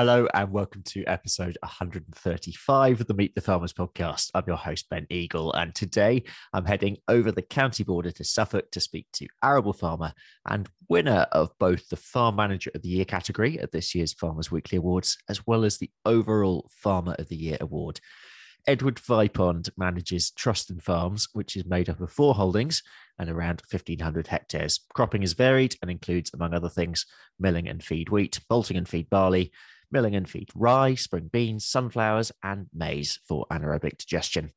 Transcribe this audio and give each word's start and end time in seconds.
Hello 0.00 0.26
and 0.32 0.50
welcome 0.50 0.82
to 0.84 1.04
episode 1.04 1.58
135 1.62 3.02
of 3.02 3.06
the 3.06 3.12
Meet 3.12 3.34
the 3.34 3.42
Farmers 3.42 3.74
podcast. 3.74 4.30
I'm 4.34 4.44
your 4.46 4.56
host, 4.56 4.88
Ben 4.88 5.06
Eagle, 5.10 5.52
and 5.52 5.74
today 5.74 6.22
I'm 6.54 6.64
heading 6.64 6.96
over 7.06 7.30
the 7.30 7.42
county 7.42 7.84
border 7.84 8.10
to 8.12 8.24
Suffolk 8.24 8.70
to 8.70 8.80
speak 8.80 9.08
to 9.12 9.28
arable 9.44 9.74
farmer 9.74 10.14
and 10.48 10.70
winner 10.88 11.26
of 11.32 11.50
both 11.58 11.86
the 11.90 11.98
Farm 11.98 12.36
Manager 12.36 12.70
of 12.74 12.80
the 12.80 12.88
Year 12.88 13.04
category 13.04 13.60
at 13.60 13.72
this 13.72 13.94
year's 13.94 14.14
Farmers 14.14 14.50
Weekly 14.50 14.78
Awards, 14.78 15.18
as 15.28 15.46
well 15.46 15.66
as 15.66 15.76
the 15.76 15.90
overall 16.06 16.70
Farmer 16.72 17.14
of 17.18 17.28
the 17.28 17.36
Year 17.36 17.58
award. 17.60 18.00
Edward 18.66 18.96
Vipond 18.96 19.68
manages 19.76 20.30
Troston 20.30 20.82
Farms, 20.82 21.28
which 21.34 21.56
is 21.56 21.66
made 21.66 21.90
up 21.90 22.00
of 22.00 22.10
four 22.10 22.34
holdings 22.34 22.82
and 23.18 23.28
around 23.28 23.62
1,500 23.70 24.26
hectares. 24.26 24.80
Cropping 24.94 25.22
is 25.22 25.34
varied 25.34 25.76
and 25.82 25.90
includes, 25.90 26.30
among 26.32 26.54
other 26.54 26.70
things, 26.70 27.04
milling 27.38 27.68
and 27.68 27.84
feed 27.84 28.08
wheat, 28.08 28.40
malting 28.48 28.78
and 28.78 28.88
feed 28.88 29.10
barley, 29.10 29.52
milling 29.90 30.14
and 30.14 30.28
feed 30.28 30.48
rye, 30.54 30.94
spring 30.94 31.28
beans, 31.32 31.66
sunflowers, 31.66 32.32
and 32.42 32.66
maize 32.72 33.18
for 33.26 33.46
anaerobic 33.50 33.98
digestion. 33.98 34.50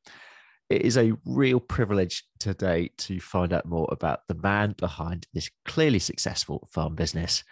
It 0.70 0.82
is 0.82 0.96
a 0.96 1.12
real 1.24 1.60
privilege 1.60 2.24
today 2.38 2.90
to 2.98 3.20
find 3.20 3.52
out 3.52 3.66
more 3.66 3.88
about 3.90 4.20
the 4.28 4.34
man 4.34 4.74
behind 4.78 5.26
this 5.34 5.50
clearly 5.66 5.98
successful 5.98 6.68
farm 6.72 6.94
business. 6.94 7.44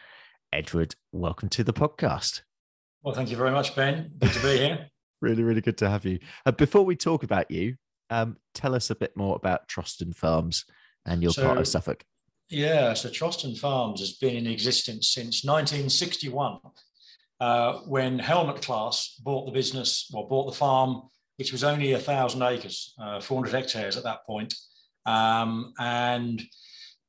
Edward, 0.53 0.95
welcome 1.13 1.49
to 1.51 1.65
the 1.65 1.73
podcast. 1.73 2.43
Well, 3.03 3.15
thank 3.15 3.31
you 3.31 3.37
very 3.37 3.51
much, 3.51 3.75
Ben. 3.77 4.13
Good 4.19 4.33
to 4.33 4.43
be 4.43 4.59
here. 4.59 4.87
really, 5.21 5.43
really 5.43 5.61
good 5.61 5.79
to 5.79 5.91
have 5.91 6.05
you. 6.05 6.21
Uh, 6.47 6.53
before 6.53 6.85
we 6.85 6.97
talk 6.97 7.23
about 7.23 7.51
you, 7.51 7.77
um, 8.11 8.37
tell 8.55 8.75
us 8.75 8.91
a 8.91 8.95
bit 8.95 9.17
more 9.17 9.37
about 9.37 9.69
Troston 9.69 10.15
Farms 10.15 10.65
and 11.05 11.23
your 11.23 11.33
so, 11.33 11.45
part 11.45 11.59
of 11.59 11.67
Suffolk. 11.67 12.05
Yeah, 12.49 12.95
so 12.95 13.09
Troston 13.09 13.59
Farms 13.59 14.01
has 14.01 14.13
been 14.13 14.37
in 14.37 14.47
existence 14.47 15.09
since 15.09 15.45
1961 15.45 16.61
uh, 17.43 17.81
when 17.87 18.21
Helmut 18.21 18.63
Claas 18.63 19.17
bought 19.21 19.47
the 19.47 19.53
business, 19.53 20.09
well, 20.15 20.29
bought 20.29 20.47
the 20.47 20.57
farm, 20.57 21.03
which 21.39 21.51
was 21.51 21.65
only 21.65 21.93
a 21.93 21.99
thousand 21.99 22.41
acres, 22.41 22.95
uh, 23.03 23.21
400 23.21 23.53
hectares 23.53 23.97
at 23.97 24.05
that 24.05 24.25
point. 24.25 24.55
Um, 25.07 25.73
and 25.81 26.41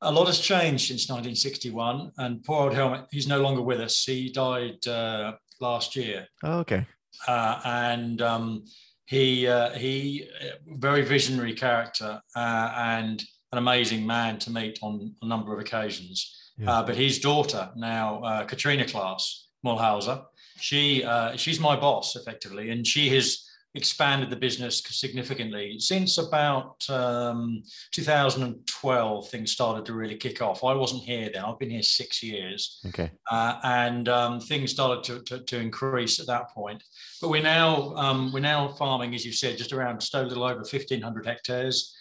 a 0.02 0.11
lot 0.11 0.26
has 0.26 0.39
changed 0.39 0.88
since 0.88 1.08
1961. 1.08 2.14
And 2.17 2.44
poor 2.44 2.64
old 2.64 2.73
Helmut, 2.73 3.09
he's 3.11 3.28
no 3.28 3.42
longer 3.42 3.61
with 3.61 3.80
us. 3.80 4.04
He 4.04 4.31
died 4.31 4.88
uh, 4.88 5.34
last 5.61 5.95
year. 5.95 6.28
Oh, 6.44 6.61
okay. 6.61 6.88
Uh, 7.28 7.61
and 7.64 8.20
um, 8.23 8.66
he, 9.06 9.45
uh, 9.48 9.70
he, 9.73 10.28
very 10.66 11.04
visionary 11.04 11.54
character 11.54 12.20
and 12.36 13.23
an 13.52 13.59
amazing 13.59 14.04
man 14.08 14.39
to 14.39 14.50
meet 14.50 14.80
on 14.81 15.14
a 15.22 15.28
number 15.28 15.54
of 15.54 15.59
occasions. 15.59 16.39
Yeah. 16.58 16.84
but 16.88 16.95
his 16.95 17.20
daughter 17.20 17.70
now, 17.76 18.45
Katrina 18.48 18.86
Claas, 18.86 19.42
Mulhauser. 19.66 20.25
She 20.58 21.03
uh, 21.03 21.36
she's 21.36 21.59
my 21.59 21.75
boss 21.75 22.16
effectively, 22.16 22.69
and 22.69 22.86
she 22.86 23.09
has 23.09 23.47
expanded 23.75 24.30
the 24.30 24.36
business 24.36 24.81
significantly. 24.86 25.80
Since 25.80 26.20
about 26.20 26.88
um, 26.89 27.64
2012 27.92 29.30
things 29.30 29.52
started 29.52 29.86
to 29.86 29.94
really 29.94 30.16
kick 30.16 30.42
off. 30.42 30.64
I 30.64 30.73
wasn't 30.73 31.03
here 31.03 31.30
then. 31.33 31.44
I've 31.44 31.58
been 31.58 31.72
here 31.72 31.81
six 31.81 32.22
years. 32.22 32.80
Okay. 32.88 33.11
Uh, 33.30 33.59
and 33.64 34.09
um, 34.09 34.39
things 34.39 34.72
started 34.72 35.03
to, 35.05 35.23
to, 35.23 35.44
to, 35.45 35.59
increase 35.59 36.20
at 36.20 36.27
that 36.27 36.52
point. 36.52 36.83
But 37.20 37.30
we're 37.30 37.42
now 37.42 37.95
um, 37.95 38.32
we're 38.32 38.42
now 38.42 38.67
farming 38.67 39.16
as 39.16 39.26
you 39.26 39.32
said 39.32 39.58
just 39.58 39.73
around 39.73 40.02
just 40.02 40.14
a 40.14 40.21
little 40.21 40.43
over 40.43 40.58
1500 40.58 41.26
hectares 41.26 41.95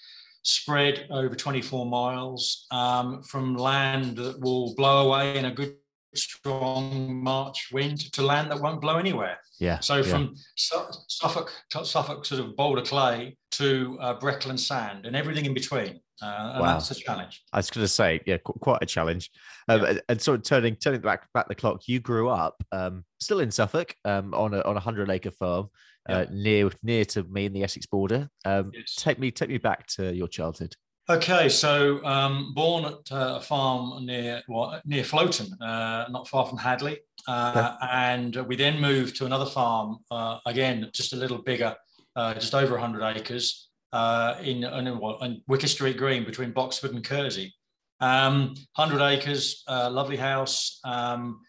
spread 0.45 1.07
over 1.11 1.37
24 1.37 1.87
miles 1.87 2.67
um, 2.73 3.23
from 3.23 3.57
land 3.57 4.17
that 4.17 4.41
will 4.41 4.75
blow 4.75 5.07
away 5.07 5.39
in 5.39 5.45
a 5.45 5.51
good 5.53 5.77
strong 6.15 7.23
March 7.23 7.71
wind 7.73 8.13
to 8.13 8.23
land 8.23 8.51
that 8.51 8.61
won't 8.61 8.81
blow 8.81 8.99
anywhere. 8.99 9.39
Yeah. 9.59 9.81
So 9.81 10.03
from 10.03 10.35
yeah. 10.35 10.83
Suffolk, 11.07 11.53
Suffolk 11.85 12.27
sort 12.27 12.41
of 12.41 12.57
boulder 12.57 12.83
clay 12.83 13.37
to 13.53 13.99
uh, 14.01 14.19
Breckland 14.19 14.59
sand 14.59 15.07
and 15.07 15.15
everything 15.15 15.47
in 15.47 15.55
between. 15.55 16.01
Uh, 16.23 16.53
and 16.55 16.61
wow. 16.61 16.73
that's 16.75 16.91
a 16.93 16.95
challenge. 16.95 17.43
I 17.53 17.59
was 17.59 17.71
going 17.71 17.85
to 17.85 17.89
say, 17.89 18.21
yeah, 18.27 18.37
qu- 18.45 18.53
quite 18.61 18.79
a 18.81 18.87
challenge. 18.87 19.31
Um, 19.69 19.83
yeah. 19.83 19.95
And 20.09 20.23
sort 20.23 20.39
of 20.39 20.45
turning 20.45 20.77
turning 20.77 21.01
back 21.01 21.27
back 21.33 21.49
the 21.49 21.55
clock, 21.55 21.89
you 21.89 21.99
grew 21.99 22.29
up 22.29 22.63
um, 22.71 23.05
still 23.19 23.41
in 23.41 23.51
Suffolk 23.51 23.95
um, 24.05 24.33
on 24.35 24.55
a 24.55 24.61
on 24.61 24.77
a 24.77 24.81
hundred 24.81 25.11
acre 25.11 25.33
farm 25.33 25.69
uh, 26.09 26.27
near 26.31 26.71
near 26.83 27.05
to 27.07 27.25
me 27.25 27.47
in 27.47 27.53
the 27.53 27.65
Essex 27.65 27.87
border. 27.87 28.29
Um, 28.45 28.71
yes. 28.73 28.95
Take 28.97 29.19
me 29.19 29.31
take 29.31 29.49
me 29.49 29.59
back 29.59 29.87
to 29.89 30.15
your 30.15 30.29
childhood. 30.29 30.77
Okay, 31.11 31.49
so 31.49 32.03
um, 32.05 32.53
born 32.55 32.85
at 32.85 33.11
uh, 33.11 33.39
a 33.39 33.41
farm 33.41 34.07
near 34.07 34.41
well, 34.47 34.81
near 34.85 35.03
Flowton, 35.03 35.51
uh, 35.61 36.07
not 36.09 36.29
far 36.29 36.47
from 36.47 36.59
Hadleigh, 36.59 36.99
uh, 37.27 37.75
okay. 37.75 37.89
and 37.93 38.37
we 38.47 38.55
then 38.55 38.81
moved 38.81 39.17
to 39.17 39.27
another 39.27 39.47
farm 39.47 39.99
uh, 40.13 40.39
again, 40.47 40.89
just 40.93 41.13
a 41.13 41.17
little 41.17 41.39
bigger, 41.39 41.75
uh, 42.15 42.35
just 42.35 42.55
over 42.55 42.75
100 42.75 43.17
acres 43.17 43.71
uh, 43.93 44.37
in, 44.43 44.63
in, 44.63 44.87
in, 44.87 45.43
Wicker 45.49 45.67
Street 45.67 45.97
Green 45.97 46.25
between 46.25 46.53
Boxford 46.53 46.93
and 46.93 47.05
Kersey. 47.05 47.53
Um, 48.01 48.55
100 48.77 49.05
acres, 49.05 49.65
lovely 49.69 50.17
house. 50.17 50.79
Um, 50.85 51.41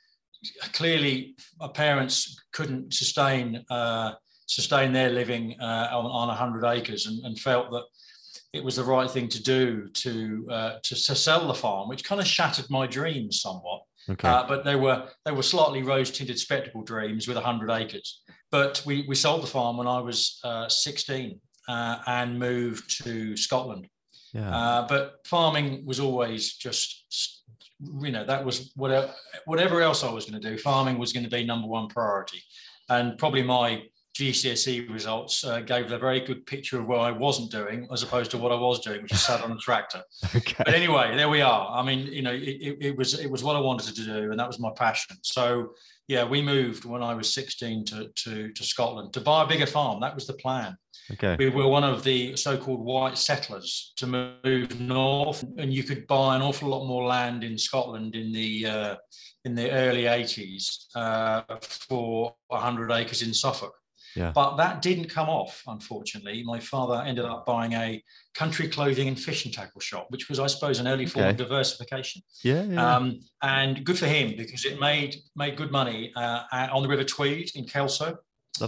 clearly, 0.74 1.36
my 1.60 1.68
parents 1.68 2.42
couldn't 2.54 2.92
sustain 2.92 3.64
sustain 4.46 4.92
their 4.92 5.10
living 5.10 5.56
on, 5.62 6.06
on 6.06 6.28
100 6.28 6.66
acres 6.66 7.06
and, 7.06 7.24
and 7.24 7.40
felt 7.40 7.72
that 7.72 7.84
it 8.54 8.64
was 8.64 8.76
the 8.76 8.84
right 8.84 9.10
thing 9.10 9.28
to 9.30 9.42
do 9.42 9.88
to 9.90 10.48
uh, 10.50 10.80
to, 10.84 10.96
to, 10.96 11.16
sell 11.16 11.48
the 11.48 11.54
farm, 11.54 11.90
which 11.90 12.04
kind 12.04 12.22
of 12.22 12.28
shattered 12.28 12.70
my 12.70 12.86
dreams 12.86 13.42
somewhat. 13.42 13.82
Okay. 14.10 14.28
Uh, 14.28 14.46
but 14.48 14.64
they 14.64 14.76
were 14.76 15.08
they 15.26 15.32
were 15.32 15.44
slightly 15.44 15.82
rose 15.82 16.12
tinted 16.12 16.40
spectacle 16.40 16.84
dreams 16.84 17.28
with 17.28 17.38
hundred 17.38 17.72
acres. 17.72 18.22
But 18.52 18.84
we 18.86 19.06
we 19.08 19.16
sold 19.16 19.42
the 19.42 19.48
farm 19.48 19.78
when 19.78 19.88
I 19.88 20.00
was 20.00 20.40
uh, 20.44 20.70
sixteen 20.70 21.40
uh, 21.68 21.98
and 22.06 22.38
moved 22.38 23.04
to 23.04 23.36
Scotland. 23.36 23.88
Yeah. 24.34 24.56
Uh, 24.56 24.88
but 24.88 25.16
farming 25.26 25.86
was 25.86 26.00
always 26.00 26.56
just 26.56 27.44
you 28.02 28.12
know 28.12 28.26
that 28.26 28.46
was 28.46 28.72
whatever 28.76 29.12
whatever 29.46 29.82
else 29.82 30.04
I 30.04 30.12
was 30.12 30.26
going 30.30 30.40
to 30.40 30.50
do. 30.50 30.58
Farming 30.60 31.00
was 31.00 31.12
going 31.12 31.24
to 31.24 31.30
be 31.30 31.44
number 31.44 31.68
one 31.68 31.88
priority, 31.88 32.44
and 32.90 33.18
probably 33.18 33.42
my 33.42 33.84
GCSE 34.16 34.92
results 34.94 35.44
uh, 35.44 35.60
gave 35.62 35.92
a 35.92 35.98
very 35.98 36.20
good 36.20 36.46
picture 36.46 36.80
of 36.80 36.86
what 36.86 37.00
I 37.00 37.12
wasn't 37.12 37.52
doing 37.52 37.88
as 37.92 38.04
opposed 38.04 38.30
to 38.32 38.38
what 38.38 38.52
I 38.52 38.56
was 38.56 38.80
doing, 38.80 39.02
which 39.02 39.12
is 39.12 39.22
sat 39.22 39.42
on 39.42 39.52
a 39.52 39.58
tractor. 39.58 40.04
okay. 40.36 40.64
But 40.66 40.76
anyway, 40.76 41.16
there 41.16 41.30
we 41.30 41.42
are. 41.42 41.72
I 41.72 41.84
mean, 41.84 42.08
you 42.08 42.22
know, 42.22 42.34
it, 42.34 42.78
it, 42.80 42.98
was 42.98 43.20
it 43.20 43.30
was 43.30 43.44
what 43.44 43.56
I 43.56 43.60
wanted 43.60 43.96
to 43.96 44.06
do, 44.06 44.30
and 44.30 44.40
that 44.40 44.48
was 44.48 44.60
my 44.60 44.70
passion. 44.76 45.18
So 45.24 45.74
yeah, 46.08 46.26
we 46.26 46.42
moved 46.42 46.86
when 46.86 47.02
I 47.02 47.16
was 47.16 47.34
16 47.34 47.86
to 47.86 48.10
to, 48.10 48.52
to 48.52 48.64
Scotland 48.64 49.14
to 49.14 49.22
buy 49.22 49.44
a 49.44 49.48
bigger 49.48 49.66
farm. 49.66 50.00
That 50.02 50.14
was 50.14 50.28
the 50.28 50.34
plan. 50.34 50.78
Okay. 51.12 51.36
We 51.38 51.50
were 51.50 51.68
one 51.68 51.84
of 51.84 52.04
the 52.04 52.36
so-called 52.38 52.80
white 52.80 53.18
settlers 53.18 53.94
to 53.98 54.08
move 54.08 54.80
north, 54.80 55.44
and 55.58 55.74
you 55.74 55.84
could 55.84 56.08
buy 56.08 56.36
an 56.36 56.42
awful 56.42 56.70
lot 56.70 56.86
more 56.86 57.06
land 57.06 57.44
in 57.44 57.58
Scotland 57.58 58.16
in 58.16 58.32
the 58.32 58.66
uh, 58.66 58.96
in 59.44 59.56
the 59.56 59.72
early 59.72 60.04
80s 60.04 60.86
uh, 60.96 61.42
for 61.62 62.36
100 62.48 62.92
acres 62.92 63.22
in 63.22 63.34
Suffolk. 63.34 63.74
Yeah. 64.16 64.32
But 64.34 64.58
that 64.58 64.82
didn't 64.82 65.10
come 65.10 65.30
off, 65.30 65.64
unfortunately. 65.68 66.44
My 66.44 66.60
father 66.60 67.04
ended 67.06 67.26
up 67.26 67.46
buying 67.46 67.74
a 67.74 68.04
country 68.34 68.68
clothing 68.68 69.08
and 69.08 69.20
fishing 69.20 69.52
tackle 69.52 69.82
shop, 69.82 70.08
which 70.10 70.30
was, 70.30 70.40
I 70.40 70.48
suppose, 70.48 70.80
an 70.80 70.88
early 70.88 71.06
form 71.06 71.26
okay. 71.26 71.32
of 71.32 71.38
diversification. 71.38 72.22
Yeah, 72.44 72.64
yeah. 72.64 72.96
Um, 72.96 73.22
and 73.42 73.84
good 73.84 73.98
for 73.98 74.08
him 74.08 74.36
because 74.38 74.66
it 74.66 74.80
made 74.80 75.18
made 75.36 75.56
good 75.56 75.72
money 75.72 76.12
uh, 76.16 76.44
on 76.72 76.84
the 76.84 76.90
River 76.90 77.04
Tweed 77.04 77.52
in 77.56 77.66
Kelso, 77.66 78.18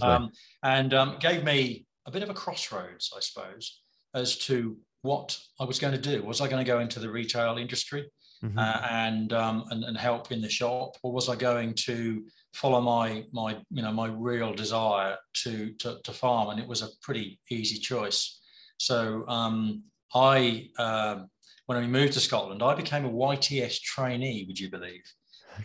um, 0.02 0.30
and 0.62 0.94
um, 0.94 1.16
gave 1.20 1.44
me 1.44 1.86
a 2.06 2.10
bit 2.10 2.22
of 2.22 2.30
a 2.30 2.34
crossroads, 2.34 3.12
I 3.16 3.20
suppose, 3.20 3.80
as 4.14 4.36
to 4.38 4.76
what 5.02 5.38
I 5.60 5.64
was 5.64 5.78
going 5.78 5.94
to 5.94 6.00
do. 6.00 6.22
Was 6.22 6.40
I 6.40 6.48
going 6.48 6.64
to 6.64 6.70
go 6.70 6.80
into 6.80 6.98
the 6.98 7.10
retail 7.10 7.58
industry? 7.58 8.10
mm-hmm. 8.44 8.58
uh, 8.58 8.80
and, 8.90 9.32
um, 9.32 9.64
and 9.70 9.84
and 9.84 9.96
help 9.96 10.32
in 10.32 10.40
the 10.40 10.48
shop, 10.48 10.96
or 11.02 11.12
was 11.12 11.28
I 11.28 11.36
going 11.36 11.74
to 11.74 12.24
follow 12.56 12.80
my 12.80 13.24
my 13.32 13.58
you 13.70 13.82
know 13.82 13.92
my 13.92 14.08
real 14.08 14.54
desire 14.54 15.16
to 15.42 15.72
to, 15.74 15.98
to 16.02 16.12
farm? 16.12 16.50
And 16.50 16.60
it 16.60 16.66
was 16.66 16.82
a 16.82 16.88
pretty 17.02 17.40
easy 17.50 17.78
choice. 17.78 18.40
So 18.78 19.24
um, 19.28 19.84
I. 20.14 20.70
Uh, 20.78 21.24
when 21.66 21.80
we 21.80 21.88
moved 21.88 22.12
to 22.12 22.20
Scotland, 22.20 22.62
I 22.62 22.76
became 22.76 23.04
a 23.04 23.10
YTS 23.10 23.80
trainee. 23.80 24.44
Would 24.46 24.56
you 24.56 24.70
believe? 24.70 25.02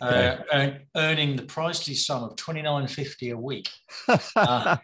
Okay. 0.02 0.38
Uh, 0.52 0.70
earning 0.96 1.36
the 1.36 1.44
princely 1.44 1.94
sum 1.94 2.24
of 2.24 2.34
twenty 2.34 2.60
nine 2.60 2.88
fifty 2.88 3.30
a 3.30 3.36
week, 3.36 3.70
uh, 4.08 4.76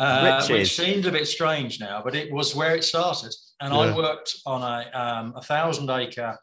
uh, 0.00 0.46
which 0.48 0.74
seems 0.74 1.06
a 1.06 1.12
bit 1.12 1.28
strange 1.28 1.78
now, 1.78 2.02
but 2.04 2.16
it 2.16 2.32
was 2.32 2.56
where 2.56 2.74
it 2.74 2.82
started. 2.82 3.32
And 3.60 3.72
yeah. 3.72 3.80
I 3.80 3.96
worked 3.96 4.34
on 4.46 4.62
a 4.62 4.98
um, 4.98 5.34
a 5.36 5.42
thousand 5.42 5.90
acre 5.90 6.36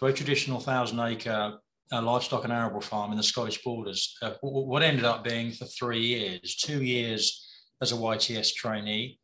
very 0.00 0.12
traditional 0.12 0.60
thousand 0.60 1.00
acre 1.00 1.58
uh, 1.92 2.02
livestock 2.02 2.44
and 2.44 2.52
arable 2.52 2.80
farm 2.80 3.10
in 3.10 3.16
the 3.16 3.22
Scottish 3.22 3.62
borders. 3.62 4.16
Uh, 4.22 4.32
what 4.42 4.82
ended 4.82 5.04
up 5.04 5.24
being 5.24 5.52
for 5.52 5.66
three 5.66 6.00
years, 6.00 6.56
two 6.56 6.82
years 6.82 7.46
as 7.82 7.92
a 7.92 7.96
YTS 7.96 8.54
trainee, 8.54 9.18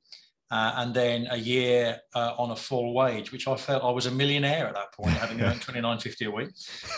uh, 0.50 0.72
and 0.76 0.94
then 0.94 1.28
a 1.30 1.36
year 1.36 1.98
uh, 2.14 2.34
on 2.36 2.50
a 2.50 2.56
full 2.56 2.92
wage, 2.94 3.32
which 3.32 3.46
I 3.46 3.56
felt 3.56 3.84
I 3.84 3.90
was 3.90 4.06
a 4.06 4.10
millionaire 4.10 4.66
at 4.66 4.74
that 4.74 4.92
point, 4.92 5.16
having 5.16 5.40
earned 5.46 5.62
twenty 5.62 5.80
nine 5.80 5.98
fifty 5.98 6.24
a 6.24 6.30
week. 6.30 6.50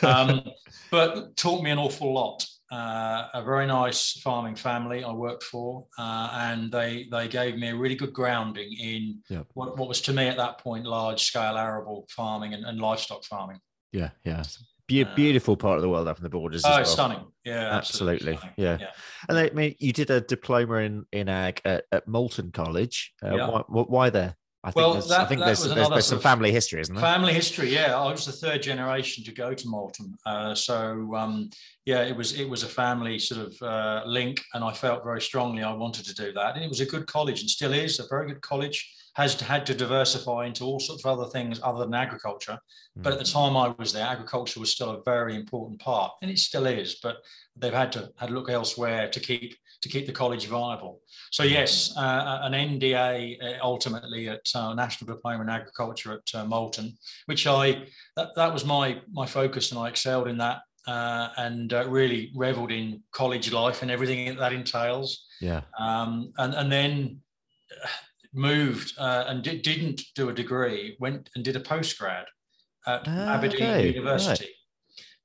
Um, 0.03 0.43
but 0.91 1.37
taught 1.37 1.63
me 1.63 1.71
an 1.71 1.79
awful 1.79 2.13
lot. 2.13 2.45
uh, 2.73 3.29
a 3.35 3.43
very 3.45 3.67
nice 3.67 4.19
farming 4.21 4.57
family 4.57 5.05
I 5.05 5.13
worked 5.13 5.43
for, 5.43 5.87
uh, 5.99 6.31
and 6.33 6.73
they 6.73 7.07
they 7.11 7.29
gave 7.29 7.59
me 7.59 7.69
a 7.69 7.77
really 7.77 7.95
good 7.95 8.15
grounding 8.15 8.73
in 8.73 9.21
yep. 9.29 9.47
what, 9.53 9.77
what 9.77 9.89
was 9.89 10.01
to 10.03 10.13
me 10.15 10.27
at 10.27 10.39
that 10.39 10.57
point 10.59 10.87
large 10.87 11.23
scale 11.23 11.59
arable 11.59 12.09
farming 12.09 12.55
and, 12.55 12.65
and 12.65 12.81
livestock 12.81 13.25
farming. 13.25 13.59
Yeah, 13.93 14.11
yeah. 14.25 14.43
Be- 14.93 15.05
uh, 15.05 15.15
beautiful 15.15 15.57
part 15.57 15.77
of 15.77 15.83
the 15.83 15.89
world 15.89 16.09
up 16.09 16.19
in 16.19 16.23
the 16.23 16.31
borders. 16.31 16.65
Oh, 16.65 16.71
well. 16.71 16.85
stunning! 16.85 17.25
Yeah, 17.45 17.71
absolutely. 17.71 18.35
absolutely. 18.35 18.51
Yeah. 18.57 18.79
yeah. 18.81 18.91
and 19.29 19.39
I 19.39 19.51
mean, 19.51 19.75
you 19.79 19.93
did 19.93 20.11
a 20.11 20.21
diploma 20.21 20.77
in 20.77 21.07
in 21.13 21.29
ag 21.29 21.61
at, 21.65 21.85
at 21.93 22.07
Moulton 22.07 22.51
College. 22.53 23.13
Uh, 23.23 23.37
yeah. 23.37 23.49
why, 23.49 23.63
why 23.83 24.11
there? 24.11 24.37
I 24.65 24.71
think 24.71 24.77
well, 24.77 24.93
there's, 24.93 25.09
that, 25.09 25.23
I 25.23 25.27
think 25.27 25.41
there's, 25.41 25.65
there's, 25.65 25.89
there's 25.89 26.07
some 26.07 26.21
family 26.21 26.53
history, 26.53 26.81
isn't 26.81 26.95
there? 26.95 27.03
Family 27.03 27.33
history, 27.33 27.75
yeah. 27.75 27.99
I 27.99 28.13
was 28.13 28.27
the 28.27 28.31
third 28.31 28.63
generation 28.63 29.25
to 29.25 29.33
go 29.33 29.55
to 29.55 29.69
Moulton, 29.69 30.15
uh, 30.25 30.55
so 30.55 31.13
um, 31.17 31.51
yeah, 31.85 32.03
it 32.03 32.17
was 32.17 32.39
it 32.39 32.49
was 32.49 32.63
a 32.63 32.69
family 32.69 33.19
sort 33.19 33.49
of 33.49 33.61
uh, 33.61 34.03
link, 34.07 34.41
and 34.55 34.63
I 34.63 34.73
felt 34.73 35.03
very 35.03 35.21
strongly 35.21 35.65
I 35.65 35.73
wanted 35.73 36.05
to 36.05 36.15
do 36.15 36.33
that. 36.35 36.55
And 36.55 36.65
it 36.65 36.69
was 36.69 36.79
a 36.79 36.87
good 36.87 37.09
college, 37.09 37.41
and 37.41 37.51
still 37.51 37.73
is 37.73 37.99
a 37.99 38.07
very 38.09 38.29
good 38.29 38.41
college. 38.41 38.89
Has 39.15 39.39
had 39.41 39.67
to 39.67 39.75
diversify 39.75 40.47
into 40.47 40.65
all 40.65 40.81
sorts 40.81 41.05
of 41.05 41.19
other 41.19 41.29
things 41.31 41.61
other 41.63 41.85
than 41.85 41.93
agriculture, 41.93 42.59
mm. 42.99 43.03
but 43.03 43.13
at 43.13 43.19
the 43.19 43.25
mm. 43.25 43.33
time 43.33 43.57
I 43.57 43.75
was 43.79 43.93
there, 43.93 44.07
agriculture 44.07 44.59
was 44.59 44.73
still 44.73 44.91
a 44.91 45.03
very 45.03 45.37
important 45.37 45.81
part, 45.81 46.13
and 46.23 46.31
it 46.31 46.39
still 46.39 46.67
is. 46.67 46.97
But 47.03 47.17
they've 47.57 47.75
had 47.75 47.93
to 47.93 48.11
had 48.17 48.29
to 48.29 48.35
look 48.35 48.51
elsewhere 48.51 49.09
to 49.11 49.21
keep 49.21 49.55
to 49.83 49.89
keep 49.89 50.07
the 50.07 50.13
college 50.13 50.47
viable. 50.47 51.01
So 51.31 51.43
yes, 51.43 51.95
uh, 51.97 52.41
an 52.43 52.53
NDA 52.53 53.43
uh, 53.43 53.59
ultimately 53.63 54.29
at 54.29 54.49
uh, 54.55 54.75
National 54.75 55.15
Diploma 55.15 55.43
in 55.43 55.51
Agriculture 55.51 56.13
at 56.13 56.41
uh, 56.41 56.45
Moulton, 56.45 56.97
which 57.27 57.47
I 57.47 57.85
that, 58.17 58.35
that 58.37 58.53
was 58.53 58.65
my 58.65 59.01
my 59.13 59.27
focus, 59.27 59.73
and 59.73 59.81
I 59.81 59.89
excelled 59.89 60.29
in 60.29 60.39
that, 60.39 60.61
uh, 60.87 61.29
and 61.37 61.73
uh, 61.73 61.89
really 61.89 62.33
revelled 62.35 62.73
in 62.73 63.03
college 63.13 63.53
life 63.53 63.83
and 63.83 63.91
everything 63.91 64.37
that 64.37 64.53
entails. 64.53 65.27
Yeah. 65.41 65.63
Um, 65.79 66.33
and 66.39 66.55
and 66.55 66.71
then 66.71 67.21
moved 68.35 68.95
and 68.99 69.43
did, 69.43 69.63
didn't 69.63 70.03
do 70.15 70.29
a 70.29 70.33
degree, 70.33 70.97
went 71.01 71.31
and 71.35 71.45
did 71.45 71.57
a 71.57 71.61
postgrad 71.61 72.25
at 72.87 73.03
ah, 73.07 73.35
Aberdeen 73.35 73.63
okay. 73.63 73.89
University. 73.89 74.49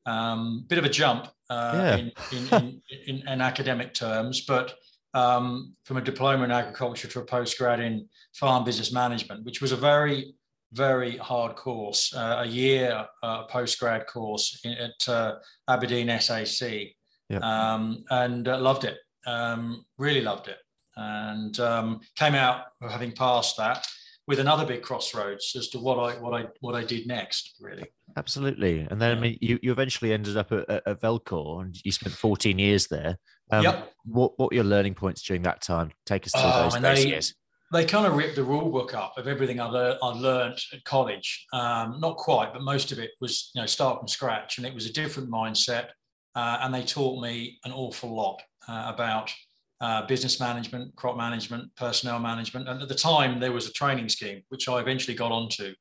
Right. 0.07 0.13
Um, 0.13 0.65
bit 0.67 0.77
of 0.77 0.85
a 0.85 0.89
jump 0.89 1.27
uh, 1.49 1.71
yeah. 1.75 1.95
in, 1.97 2.11
in, 2.31 2.81
in, 3.07 3.27
in, 3.27 3.41
academic 3.41 3.93
terms, 3.93 4.45
but 4.45 4.75
um, 5.13 5.73
from 5.83 5.97
a 5.97 6.01
diploma 6.01 6.45
in 6.45 6.51
agriculture 6.51 7.07
to 7.09 7.19
a 7.19 7.25
postgrad 7.25 7.79
in 7.79 8.07
farm 8.33 8.63
business 8.63 8.91
management, 8.91 9.43
which 9.43 9.61
was 9.61 9.71
a 9.71 9.75
very, 9.75 10.33
very 10.73 11.17
hard 11.17 11.55
course, 11.55 12.13
uh, 12.15 12.43
a 12.43 12.47
year 12.47 13.05
uh, 13.23 13.47
postgrad 13.47 14.05
course 14.05 14.61
in, 14.63 14.73
at 14.73 15.09
uh, 15.09 15.35
Aberdeen 15.67 16.07
SAC, 16.19 16.93
yep. 17.29 17.41
um, 17.41 18.03
and 18.09 18.47
uh, 18.47 18.59
loved 18.59 18.85
it. 18.85 18.97
Um, 19.25 19.83
really 19.97 20.21
loved 20.21 20.47
it, 20.47 20.57
and 20.97 21.59
um, 21.59 22.01
came 22.15 22.35
out 22.35 22.65
having 22.81 23.11
passed 23.11 23.55
that 23.57 23.87
with 24.27 24.39
another 24.39 24.65
big 24.65 24.81
crossroads 24.81 25.55
as 25.55 25.69
to 25.69 25.79
what 25.79 25.97
I 25.97 26.19
what 26.19 26.39
I 26.39 26.47
what 26.59 26.75
I 26.75 26.83
did 26.83 27.07
next, 27.07 27.55
really. 27.61 27.85
Absolutely, 28.17 28.85
and 28.91 29.01
then 29.01 29.17
I 29.17 29.19
mean, 29.19 29.37
you, 29.41 29.57
you 29.61 29.71
eventually 29.71 30.11
ended 30.11 30.37
up 30.37 30.51
at, 30.51 30.69
at 30.69 31.01
Velcourt, 31.01 31.63
and 31.63 31.75
you 31.83 31.91
spent 31.91 32.13
14 32.13 32.59
years 32.59 32.87
there. 32.87 33.17
Um, 33.51 33.63
yep. 33.63 33.93
What 34.03 34.37
what 34.37 34.51
were 34.51 34.55
your 34.55 34.65
learning 34.65 34.95
points 34.95 35.21
during 35.21 35.43
that 35.43 35.61
time? 35.61 35.91
Take 36.05 36.25
us 36.25 36.33
through 36.33 36.41
oh, 36.43 36.63
those, 36.63 36.81
those 36.81 37.03
they, 37.03 37.09
years. 37.09 37.35
They 37.71 37.85
kind 37.85 38.05
of 38.05 38.15
ripped 38.15 38.35
the 38.35 38.43
rule 38.43 38.69
book 38.69 38.93
up 38.93 39.17
of 39.17 39.27
everything 39.27 39.59
I, 39.59 39.65
learned, 39.65 39.99
I 40.01 40.07
learned 40.07 40.57
at 40.73 40.83
college. 40.85 41.45
Um, 41.51 41.99
not 41.99 42.15
quite, 42.15 42.53
but 42.53 42.61
most 42.61 42.91
of 42.91 42.99
it 42.99 43.11
was 43.21 43.51
you 43.55 43.61
know 43.61 43.65
start 43.65 43.99
from 43.99 44.07
scratch, 44.07 44.57
and 44.57 44.67
it 44.67 44.73
was 44.73 44.85
a 44.85 44.93
different 44.93 45.29
mindset. 45.29 45.87
Uh, 46.35 46.59
and 46.61 46.73
they 46.73 46.83
taught 46.83 47.19
me 47.21 47.57
an 47.65 47.71
awful 47.71 48.15
lot 48.15 48.39
uh, 48.67 48.91
about 48.93 49.33
uh, 49.81 50.05
business 50.07 50.39
management, 50.39 50.95
crop 50.95 51.17
management, 51.17 51.75
personnel 51.75 52.19
management. 52.19 52.67
And 52.67 52.81
at 52.81 52.87
the 52.87 52.95
time, 52.95 53.39
there 53.39 53.51
was 53.51 53.67
a 53.67 53.73
training 53.73 54.09
scheme, 54.09 54.41
which 54.49 54.67
I 54.67 54.79
eventually 54.79 55.15
got 55.15 55.31
onto, 55.31 55.73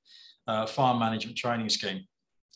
uh, 0.47 0.67
farm 0.67 0.99
management 0.99 1.37
training 1.37 1.69
scheme. 1.69 2.05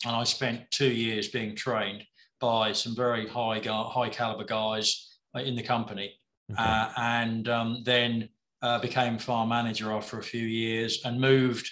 And 0.04 0.16
I 0.16 0.24
spent 0.24 0.70
two 0.70 0.90
years 0.90 1.28
being 1.28 1.54
trained 1.54 2.04
by 2.40 2.72
some 2.72 2.94
very 2.94 3.26
high, 3.28 3.60
high 3.64 4.08
caliber 4.08 4.44
guys 4.44 5.18
uh, 5.34 5.40
in 5.40 5.56
the 5.56 5.62
company. 5.62 6.14
Okay. 6.50 6.62
Uh, 6.62 6.88
and 6.96 7.48
um, 7.48 7.82
then 7.84 8.28
uh, 8.62 8.78
became 8.78 9.18
farm 9.18 9.48
manager 9.48 9.92
after 9.92 10.18
a 10.18 10.22
few 10.22 10.46
years 10.46 11.02
and 11.04 11.20
moved 11.20 11.70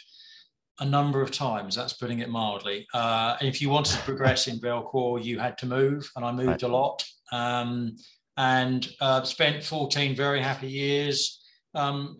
a 0.81 0.85
number 0.85 1.21
of 1.21 1.31
times. 1.31 1.75
That's 1.75 1.94
putting 1.94 2.21
it 2.21 2.29
mildly. 2.29 2.87
Uh, 2.94 3.37
if 3.41 3.61
you 3.61 3.69
wanted 3.69 3.97
to 3.97 4.03
progress 4.03 4.47
in 4.47 4.59
Velcourt, 4.61 5.25
you 5.25 5.38
had 5.38 5.59
to 5.59 5.67
move, 5.67 6.11
and 6.17 6.25
I 6.25 6.32
moved 6.32 6.49
right. 6.49 6.62
a 6.62 6.69
lot. 6.69 7.05
Um, 7.32 7.97
and 8.38 8.88
uh, 9.00 9.23
spent 9.25 9.62
14 9.62 10.17
very 10.17 10.40
happy 10.40 10.69
years 10.69 11.44
um, 11.75 12.17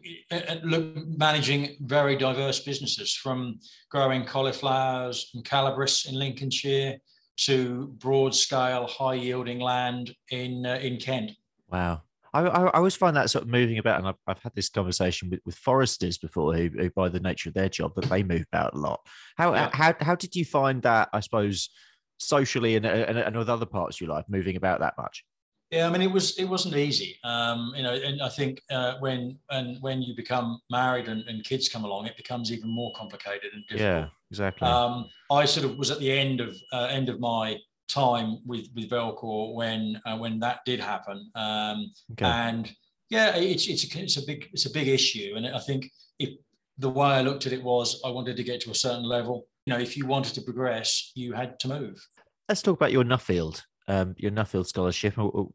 managing 1.17 1.77
very 1.81 2.17
diverse 2.17 2.61
businesses 2.61 3.15
from 3.15 3.59
growing 3.91 4.25
cauliflowers 4.25 5.31
and 5.35 5.45
calabrese 5.45 6.09
in 6.09 6.19
Lincolnshire 6.19 6.99
to 7.39 7.95
broad 7.99 8.35
scale, 8.35 8.87
high 8.87 9.15
yielding 9.15 9.61
land 9.61 10.15
in, 10.31 10.67
uh, 10.67 10.75
in 10.83 10.99
Kent. 10.99 11.33
Wow. 11.71 12.03
I, 12.35 12.43
I, 12.43 12.71
always 12.73 12.97
find 12.97 13.17
that 13.17 13.31
sort 13.31 13.45
of 13.45 13.51
moving 13.51 13.79
about, 13.79 14.01
and 14.01 14.09
I've, 14.09 14.17
I've 14.27 14.43
had 14.43 14.53
this 14.55 14.69
conversation 14.69 15.31
with, 15.31 15.41
with 15.47 15.55
foresters 15.55 16.19
before, 16.19 16.55
who, 16.55 16.69
who, 16.69 16.91
by 16.91 17.09
the 17.09 17.21
nature 17.21 17.49
of 17.49 17.55
their 17.55 17.71
job, 17.71 17.95
that 17.95 18.05
they 18.05 18.23
move 18.23 18.45
about 18.53 18.75
a 18.75 18.79
lot. 18.79 19.01
How 19.37 19.55
yeah. 19.55 19.71
how 19.73 19.95
how 20.01 20.15
did 20.15 20.37
you 20.37 20.45
find 20.45 20.83
that? 20.83 21.09
I 21.15 21.21
suppose 21.21 21.71
socially 22.19 22.77
and, 22.77 22.85
and, 22.85 23.19
and 23.19 23.37
with 23.37 23.49
other 23.49 23.65
parts 23.65 23.97
of 23.97 24.03
your 24.03 24.11
life, 24.11 24.27
moving 24.29 24.57
about 24.57 24.81
that 24.81 24.95
much. 24.99 25.25
Yeah, 25.71 25.87
I 25.87 25.91
mean, 25.91 26.01
it 26.01 26.11
was 26.11 26.39
it 26.39 26.47
wasn't 26.47 26.77
easy, 26.77 27.19
um, 27.25 27.75
you 27.77 27.83
know. 27.83 27.93
And 27.93 28.23
I 28.23 28.31
think 28.31 28.63
uh, 28.71 28.95
when 29.01 29.39
and 29.51 29.81
when 29.83 30.01
you 30.01 30.17
become 30.17 30.61
married 30.71 31.09
and, 31.09 31.23
and, 31.29 31.45
kids 31.45 31.69
come 31.69 31.85
along, 31.85 32.07
it 32.07 32.17
becomes 32.17 32.51
even 32.51 32.71
more 32.71 32.91
complicated 32.97 33.53
and 33.53 33.63
difficult. 33.69 33.81
Yeah, 33.81 34.09
exactly. 34.31 34.67
Um, 34.67 35.11
I 35.31 35.45
sort 35.45 35.67
of 35.67 35.77
was 35.77 35.91
at 35.91 35.99
the 35.99 36.11
end 36.11 36.41
of 36.41 36.57
uh, 36.73 36.89
end 36.91 37.11
of 37.11 37.21
my 37.21 37.59
time 37.87 38.39
with 38.47 38.69
with 38.75 38.89
Velcourt 38.89 39.55
when 39.55 40.01
uh, 40.07 40.17
when 40.17 40.39
that 40.41 40.61
did 40.65 40.81
happen, 40.81 41.31
um, 41.35 41.93
okay. 42.13 42.25
and 42.25 42.73
yeah, 43.11 43.37
it's 43.37 43.69
it's 43.69 43.95
a, 43.95 44.03
it's 44.03 44.17
a 44.17 44.25
big 44.25 44.49
it's 44.55 44.65
a 44.65 44.71
big 44.71 44.89
issue, 44.89 45.35
and 45.37 45.47
I 45.47 45.61
think 45.61 45.91
if 46.19 46.31
the 46.79 46.89
way 46.89 47.09
I 47.09 47.21
looked 47.21 47.45
at 47.45 47.53
it 47.53 47.63
was 47.63 48.01
I 48.07 48.09
wanted 48.09 48.39
to 48.39 48.43
get 48.43 48.63
to 48.63 48.71
a 48.71 48.75
certain 48.75 49.05
level. 49.05 49.47
You 49.67 49.75
know, 49.75 49.81
if 49.81 49.99
you 49.99 50.07
wanted 50.07 50.35
to 50.37 50.41
progress, 50.41 51.13
you 51.15 51.35
had 51.35 51.61
to 51.61 51.69
move. 51.69 52.09
Let's 52.49 52.63
talk 52.63 52.77
about 52.77 52.91
your 52.91 53.05
Nuffield 53.05 53.63
um, 53.89 54.15
your 54.19 54.31
Nuffield 54.31 54.67
scholarship. 54.67 55.15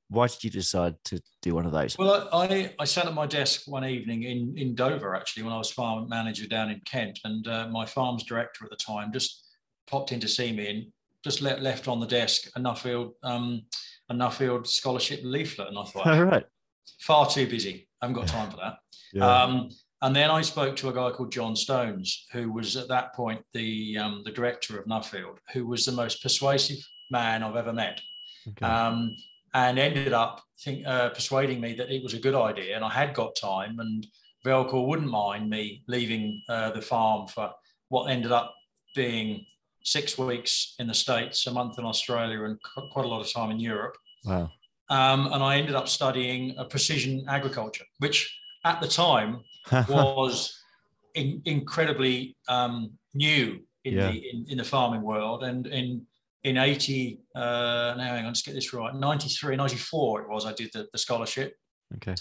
Why 0.09 0.27
did 0.27 0.43
you 0.43 0.49
decide 0.49 0.95
to 1.05 1.21
do 1.41 1.53
one 1.53 1.65
of 1.65 1.71
those? 1.71 1.97
Well, 1.97 2.27
I, 2.33 2.73
I 2.79 2.85
sat 2.85 3.05
at 3.05 3.13
my 3.13 3.27
desk 3.27 3.63
one 3.67 3.85
evening 3.85 4.23
in, 4.23 4.57
in 4.57 4.75
Dover, 4.75 5.15
actually, 5.15 5.43
when 5.43 5.53
I 5.53 5.57
was 5.57 5.71
farm 5.71 6.09
manager 6.09 6.47
down 6.47 6.71
in 6.71 6.81
Kent, 6.81 7.19
and 7.23 7.47
uh, 7.47 7.67
my 7.69 7.85
farm's 7.85 8.23
director 8.23 8.65
at 8.65 8.71
the 8.71 8.75
time 8.75 9.13
just 9.13 9.45
popped 9.87 10.11
in 10.11 10.19
to 10.19 10.27
see 10.27 10.51
me 10.51 10.67
and 10.67 10.85
just 11.23 11.41
let, 11.41 11.61
left 11.61 11.87
on 11.87 11.99
the 11.99 12.07
desk 12.07 12.49
a 12.55 12.59
Nuffield, 12.59 13.11
um, 13.21 13.61
a 14.09 14.13
Nuffield 14.13 14.65
scholarship 14.65 15.21
leaflet. 15.23 15.69
And 15.69 15.77
I 15.77 15.83
thought, 15.83 16.07
all 16.07 16.23
right, 16.25 16.45
far 17.01 17.29
too 17.29 17.47
busy. 17.47 17.87
I 18.01 18.07
haven't 18.07 18.19
got 18.19 18.27
time 18.27 18.49
for 18.49 18.57
that. 18.57 18.77
yeah. 19.13 19.43
Um, 19.43 19.69
and 20.01 20.13
then 20.13 20.29
I 20.29 20.41
spoke 20.41 20.75
to 20.77 20.89
a 20.89 20.93
guy 20.93 21.11
called 21.11 21.31
John 21.31 21.55
Stones, 21.55 22.25
who 22.33 22.51
was 22.51 22.75
at 22.75 22.89
that 22.89 23.13
point 23.13 23.41
the 23.53 23.97
um, 23.97 24.21
the 24.25 24.31
director 24.31 24.77
of 24.77 24.85
Nuffield, 24.85 25.37
who 25.53 25.65
was 25.65 25.85
the 25.85 25.93
most 25.93 26.21
persuasive 26.21 26.79
man 27.09 27.41
I've 27.41 27.55
ever 27.55 27.71
met. 27.71 28.01
Okay. 28.47 28.65
Um, 28.65 29.15
and 29.53 29.77
ended 29.77 30.13
up 30.13 30.41
think, 30.59 30.85
uh, 30.87 31.09
persuading 31.09 31.61
me 31.61 31.73
that 31.75 31.89
it 31.91 32.01
was 32.03 32.13
a 32.13 32.19
good 32.19 32.35
idea 32.35 32.75
and 32.75 32.83
I 32.83 32.89
had 32.89 33.13
got 33.13 33.35
time 33.35 33.79
and 33.79 34.05
Velcourt 34.45 34.87
wouldn't 34.87 35.09
mind 35.09 35.49
me 35.49 35.83
leaving 35.87 36.41
uh, 36.49 36.71
the 36.71 36.81
farm 36.81 37.27
for 37.27 37.51
what 37.89 38.09
ended 38.09 38.31
up 38.31 38.53
being 38.95 39.45
six 39.83 40.17
weeks 40.17 40.75
in 40.79 40.87
the 40.87 40.93
States, 40.93 41.45
a 41.47 41.51
month 41.51 41.77
in 41.79 41.85
Australia, 41.85 42.43
and 42.43 42.57
quite 42.91 43.05
a 43.05 43.07
lot 43.07 43.21
of 43.21 43.31
time 43.31 43.51
in 43.51 43.59
Europe. 43.59 43.95
Wow. 44.25 44.51
Um, 44.89 45.31
and 45.33 45.43
I 45.43 45.57
ended 45.57 45.75
up 45.75 45.87
studying 45.87 46.55
precision 46.69 47.25
agriculture, 47.27 47.85
which 47.99 48.37
at 48.65 48.81
the 48.81 48.87
time 48.87 49.41
was 49.89 50.57
in, 51.15 51.41
incredibly 51.45 52.35
um, 52.47 52.91
new 53.13 53.61
in, 53.85 53.93
yeah. 53.93 54.11
the, 54.11 54.29
in, 54.29 54.45
in, 54.49 54.57
the 54.57 54.63
farming 54.63 55.01
world. 55.01 55.43
And 55.43 55.67
in 55.67 56.05
in 56.43 56.57
80, 56.57 57.19
uh, 57.35 57.95
now 57.97 58.03
hang 58.03 58.19
on, 58.19 58.25
let's 58.25 58.41
get 58.41 58.53
this 58.53 58.73
right, 58.73 58.93
93, 58.93 59.55
94 59.55 60.21
it 60.21 60.29
was, 60.29 60.45
I 60.45 60.53
did 60.53 60.71
the, 60.73 60.87
the 60.91 60.97
scholarship. 60.97 61.55
Okay. 61.95 62.15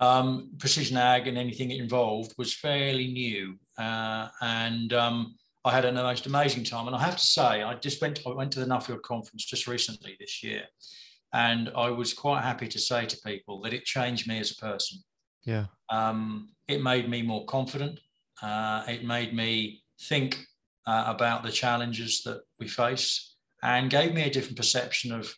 Um, 0.00 0.50
precision 0.58 0.96
ag 0.96 1.28
and 1.28 1.36
anything 1.36 1.70
it 1.70 1.80
involved 1.80 2.34
was 2.38 2.54
fairly 2.54 3.08
new. 3.08 3.58
Uh, 3.78 4.28
and 4.40 4.92
um, 4.92 5.34
I 5.64 5.72
had 5.72 5.84
an 5.84 5.94
most 5.94 6.26
amazing 6.26 6.64
time. 6.64 6.86
And 6.86 6.96
I 6.96 7.02
have 7.02 7.16
to 7.16 7.24
say, 7.24 7.62
I 7.62 7.74
just 7.74 8.00
went 8.00 8.16
to, 8.16 8.30
I 8.30 8.34
went 8.34 8.50
to 8.52 8.60
the 8.60 8.66
Nuffield 8.66 9.02
conference 9.02 9.44
just 9.44 9.66
recently 9.66 10.16
this 10.18 10.42
year. 10.42 10.62
And 11.32 11.70
I 11.76 11.90
was 11.90 12.12
quite 12.12 12.42
happy 12.42 12.66
to 12.66 12.78
say 12.78 13.06
to 13.06 13.16
people 13.24 13.60
that 13.62 13.74
it 13.74 13.84
changed 13.84 14.26
me 14.26 14.40
as 14.40 14.50
a 14.50 14.56
person. 14.56 14.98
Yeah. 15.44 15.66
Um, 15.90 16.48
it 16.66 16.82
made 16.82 17.08
me 17.08 17.22
more 17.22 17.44
confident. 17.44 18.00
Uh, 18.42 18.84
it 18.88 19.04
made 19.04 19.34
me 19.34 19.82
think 20.00 20.38
uh, 20.86 21.04
about 21.06 21.42
the 21.42 21.52
challenges 21.52 22.22
that 22.22 22.40
we 22.58 22.66
face 22.66 23.29
and 23.62 23.90
gave 23.90 24.14
me 24.14 24.22
a 24.22 24.30
different 24.30 24.56
perception 24.56 25.12
of 25.12 25.34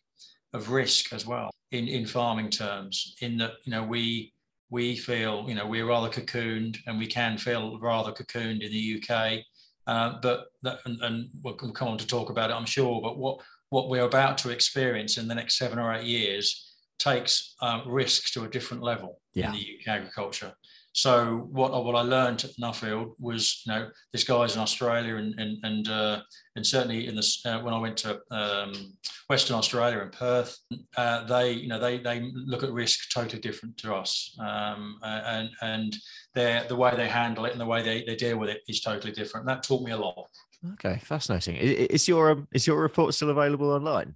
of 0.53 0.71
risk 0.71 1.13
as 1.13 1.27
well 1.27 1.51
in, 1.71 1.89
in 1.89 2.07
farming 2.07 2.51
terms, 2.51 3.17
in 3.21 3.39
that, 3.39 3.53
you 3.65 3.73
know, 3.73 3.83
we 3.83 4.33
we 4.71 4.97
feel, 4.97 5.45
you 5.49 5.55
know, 5.55 5.67
we're 5.67 5.87
rather 5.87 6.09
cocooned 6.09 6.79
and 6.87 6.99
we 6.99 7.07
can 7.07 7.37
feel 7.37 7.79
rather 7.79 8.11
cocooned 8.11 8.63
in 8.63 8.71
the 8.73 9.03
UK. 9.03 9.41
Uh, 9.87 10.19
but 10.23 10.47
that, 10.63 10.79
and, 10.87 10.99
and, 11.03 11.29
we'll 11.43 11.55
come 11.55 11.89
on 11.89 11.99
to 11.99 12.07
talk 12.07 12.31
about 12.31 12.49
it, 12.49 12.55
I'm 12.55 12.65
sure. 12.65 13.03
But 13.03 13.19
what 13.19 13.41
what 13.71 13.89
we're 13.89 14.05
about 14.05 14.39
to 14.39 14.51
experience 14.51 15.19
in 15.19 15.29
the 15.29 15.35
next 15.35 15.59
seven 15.59 15.79
or 15.79 15.93
eight 15.93 16.07
years 16.07 16.72
takes 17.03 17.55
uh, 17.63 17.81
risks 17.87 18.31
to 18.33 18.45
a 18.45 18.49
different 18.49 18.83
level 18.83 19.21
yeah. 19.35 19.47
in 19.47 19.53
the 19.53 19.59
UK 19.59 19.89
agriculture. 19.89 20.53
So 20.95 21.49
what 21.51 21.73
what 21.85 21.95
I 21.95 22.03
learned 22.03 22.45
at 22.45 22.51
Nuffield 22.61 23.15
was, 23.19 23.63
you 23.65 23.73
know, 23.73 23.89
this 24.13 24.25
guy's 24.25 24.55
in 24.57 24.61
Australia 24.61 25.17
and 25.17 25.35
and 25.39 25.59
and, 25.63 25.89
uh, 25.89 26.21
and 26.55 26.67
certainly 26.67 27.07
in 27.07 27.17
this 27.17 27.45
uh, 27.47 27.61
when 27.61 27.73
I 27.73 27.79
went 27.79 27.97
to 27.99 28.21
um, 28.31 28.73
Western 29.31 29.57
Australia 29.57 30.01
and 30.01 30.13
Perth, 30.13 30.55
uh, 30.99 31.25
they 31.25 31.53
you 31.53 31.69
know 31.69 31.79
they 31.79 31.99
they 31.99 32.31
look 32.35 32.63
at 32.63 32.73
risk 32.73 33.11
totally 33.11 33.41
different 33.41 33.79
to 33.79 33.95
us, 33.95 34.37
um, 34.39 34.99
and 35.03 35.49
and 35.63 35.97
their 36.35 36.65
the 36.65 36.77
way 36.77 36.95
they 36.95 37.09
handle 37.09 37.47
it 37.47 37.53
and 37.53 37.61
the 37.61 37.67
way 37.67 37.83
they, 37.83 38.05
they 38.05 38.17
deal 38.17 38.39
with 38.39 38.51
it 38.51 38.61
is 38.69 38.83
totally 38.83 39.13
different. 39.13 39.47
That 39.47 39.63
taught 39.63 39.83
me 39.83 39.93
a 39.93 39.97
lot. 39.97 40.29
Okay, 40.75 41.01
fascinating. 41.03 41.57
Is 41.57 42.07
your 42.07 42.33
um, 42.33 42.49
is 42.53 42.67
your 42.67 42.79
report 42.79 43.15
still 43.15 43.31
available 43.31 43.71
online? 43.71 44.15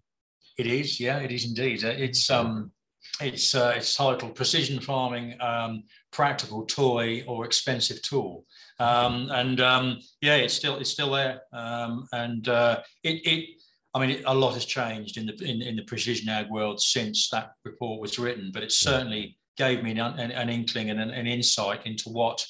It 0.58 0.66
is, 0.66 1.00
yeah, 1.00 1.18
it 1.18 1.32
is 1.32 1.44
indeed. 1.44 1.84
It's 1.84 2.30
um 2.30 2.72
it's 3.20 3.54
uh, 3.54 3.74
it's 3.76 3.96
titled 3.96 4.34
Precision 4.34 4.80
Farming 4.80 5.36
um, 5.40 5.84
Practical 6.12 6.64
Toy 6.66 7.24
or 7.26 7.44
Expensive 7.44 8.02
Tool. 8.02 8.44
Um, 8.78 9.30
and 9.30 9.60
um, 9.60 10.00
yeah, 10.20 10.36
it's 10.36 10.54
still 10.54 10.76
it's 10.76 10.90
still 10.90 11.12
there. 11.12 11.40
Um, 11.52 12.06
and 12.12 12.48
uh, 12.48 12.82
it, 13.02 13.26
it 13.26 13.48
I 13.94 14.06
mean, 14.06 14.22
a 14.26 14.34
lot 14.34 14.54
has 14.54 14.66
changed 14.66 15.16
in 15.16 15.26
the 15.26 15.34
in, 15.42 15.62
in, 15.62 15.76
the 15.76 15.82
precision 15.82 16.28
ag 16.28 16.50
world 16.50 16.80
since 16.80 17.30
that 17.30 17.52
report 17.64 18.00
was 18.00 18.18
written, 18.18 18.50
but 18.52 18.62
it 18.62 18.72
certainly 18.72 19.38
gave 19.56 19.82
me 19.82 19.92
an, 19.92 19.98
an, 19.98 20.30
an 20.32 20.50
inkling 20.50 20.90
and 20.90 21.00
an, 21.00 21.10
an, 21.10 21.26
insight 21.26 21.86
into 21.86 22.10
what 22.10 22.44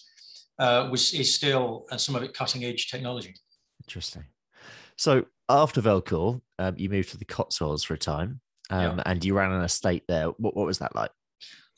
uh, 0.59 0.89
was 0.91 1.15
is 1.15 1.33
still 1.33 1.87
and 1.93 2.01
some 2.01 2.17
of 2.17 2.23
it 2.25 2.35
cutting 2.35 2.65
edge 2.65 2.91
technology. 2.91 3.35
Interesting. 3.85 4.25
So 4.97 5.27
after 5.49 5.81
Velcourt, 5.81 6.41
um, 6.59 6.75
you 6.77 6.89
moved 6.89 7.11
to 7.11 7.19
the 7.19 7.25
Cotswolds 7.25 7.85
for 7.85 7.95
a 7.95 7.99
time 7.99 8.41
um, 8.71 8.99
yeah. 8.99 9.03
and 9.07 9.25
you 9.25 9.35
ran 9.35 9.53
an 9.53 9.63
estate 9.63 10.05
there. 10.09 10.27
What, 10.27 10.57
what 10.57 10.67
was 10.67 10.79
that 10.79 10.95
like? 10.95 11.11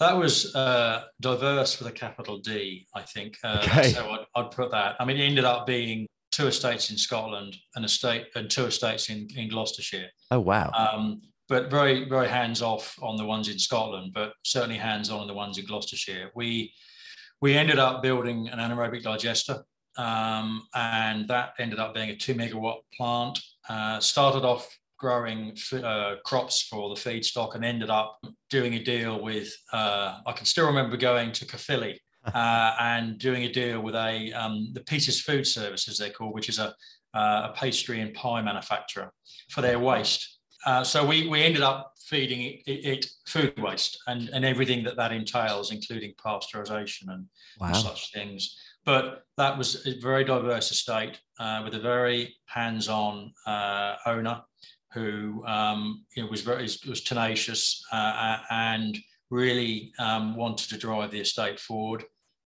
That 0.01 0.17
was 0.17 0.55
uh, 0.55 1.05
diverse 1.21 1.79
with 1.79 1.89
a 1.89 1.93
capital 1.93 2.39
D, 2.39 2.87
I 2.95 3.03
think. 3.03 3.37
Uh, 3.43 3.61
okay. 3.65 3.91
So 3.91 4.09
I'd, 4.09 4.27
I'd, 4.35 4.51
put 4.53 4.71
that. 4.71 4.95
I 5.01 5.05
mean, 5.05 5.17
it 5.17 5.25
ended 5.25 5.45
up 5.45 5.67
being 5.67 6.07
two 6.31 6.47
estates 6.47 6.91
in 6.91 6.97
Scotland, 6.97 7.57
an 7.75 7.85
estate, 7.85 8.27
and 8.37 8.49
two 8.49 8.67
estates 8.67 9.11
in, 9.11 9.27
in 9.37 9.49
Gloucestershire. 9.49 10.09
Oh 10.31 10.41
wow! 10.41 10.71
Um, 10.71 11.21
but 11.49 11.71
very 11.71 12.09
very 12.09 12.29
hands 12.29 12.63
off 12.63 12.97
on 13.03 13.17
the 13.17 13.25
ones 13.25 13.49
in 13.49 13.59
Scotland, 13.59 14.13
but 14.15 14.35
certainly 14.45 14.77
hands 14.77 15.11
on 15.11 15.21
on 15.21 15.27
the 15.27 15.35
ones 15.35 15.59
in 15.59 15.67
Gloucestershire. 15.67 16.31
We 16.37 16.73
we 17.41 17.57
ended 17.57 17.81
up 17.81 18.03
building 18.03 18.49
an 18.49 18.59
anaerobic 18.61 19.03
digester, 19.03 19.65
um, 19.97 20.65
and 20.75 21.27
that 21.27 21.55
ended 21.59 21.81
up 21.81 21.95
being 21.95 22.11
a 22.11 22.17
two 22.17 22.35
megawatt 22.35 22.79
plant. 22.97 23.41
Uh, 23.69 23.99
started 23.99 24.45
off 24.45 24.69
growing 24.99 25.57
uh, 25.73 26.17
crops 26.25 26.63
for 26.63 26.89
the 26.89 27.01
feedstock 27.01 27.55
and 27.55 27.65
ended 27.65 27.89
up 27.89 28.19
doing 28.51 28.75
a 28.75 28.83
deal 28.83 29.23
with, 29.23 29.51
uh, 29.73 30.19
I 30.27 30.33
can 30.33 30.45
still 30.45 30.67
remember 30.67 30.97
going 30.97 31.33
to 31.33 31.47
Caerphilly 31.47 31.99
uh, 32.35 32.75
and 32.81 33.17
doing 33.19 33.45
a 33.45 33.53
deal 33.53 33.81
with 33.81 33.95
a, 33.95 34.33
um, 34.33 34.71
the 34.73 34.81
Peters 34.81 35.21
Food 35.21 35.47
Services 35.47 35.99
they're 35.99 36.11
called, 36.11 36.35
which 36.35 36.49
is 36.49 36.59
a, 36.59 36.75
uh, 37.15 37.51
a 37.51 37.55
pastry 37.57 38.01
and 38.01 38.13
pie 38.13 38.43
manufacturer 38.43 39.13
for 39.51 39.63
their 39.63 39.79
waste. 39.79 40.41
Uh, 40.67 40.83
so 40.83 41.07
we, 41.07 41.29
we 41.29 41.43
ended 41.43 41.63
up 41.63 41.93
feeding 42.07 42.43
it, 42.43 42.63
it, 42.67 42.85
it, 42.85 43.07
food 43.27 43.55
waste 43.59 43.99
and, 44.09 44.29
and 44.31 44.45
everything 44.45 44.83
that 44.83 44.97
that 44.97 45.13
entails, 45.13 45.71
including 45.71 46.13
pasteurization 46.23 47.09
and, 47.09 47.27
wow. 47.61 47.69
and 47.69 47.77
such 47.77 48.13
things. 48.13 48.59
But 48.85 49.23
that 49.37 49.57
was 49.57 49.87
a 49.87 50.01
very 50.01 50.25
diverse 50.25 50.73
estate 50.73 51.21
uh, 51.39 51.61
with 51.63 51.75
a 51.75 51.79
very 51.79 52.35
hands-on 52.47 53.33
owner 54.07 54.43
who 54.93 55.45
um, 55.47 56.05
you 56.17 56.23
know, 56.23 56.31
was 56.31 56.43
very 56.43 56.63
was 56.63 57.03
tenacious 57.03 57.85
uh, 57.93 58.39
and 58.51 58.99
really 59.31 59.93
um, 59.99 60.37
wanted 60.37 60.69
to 60.71 60.79
drive 60.79 61.11
the 61.11 61.21
estate 61.21 61.61
forward. 61.61 62.05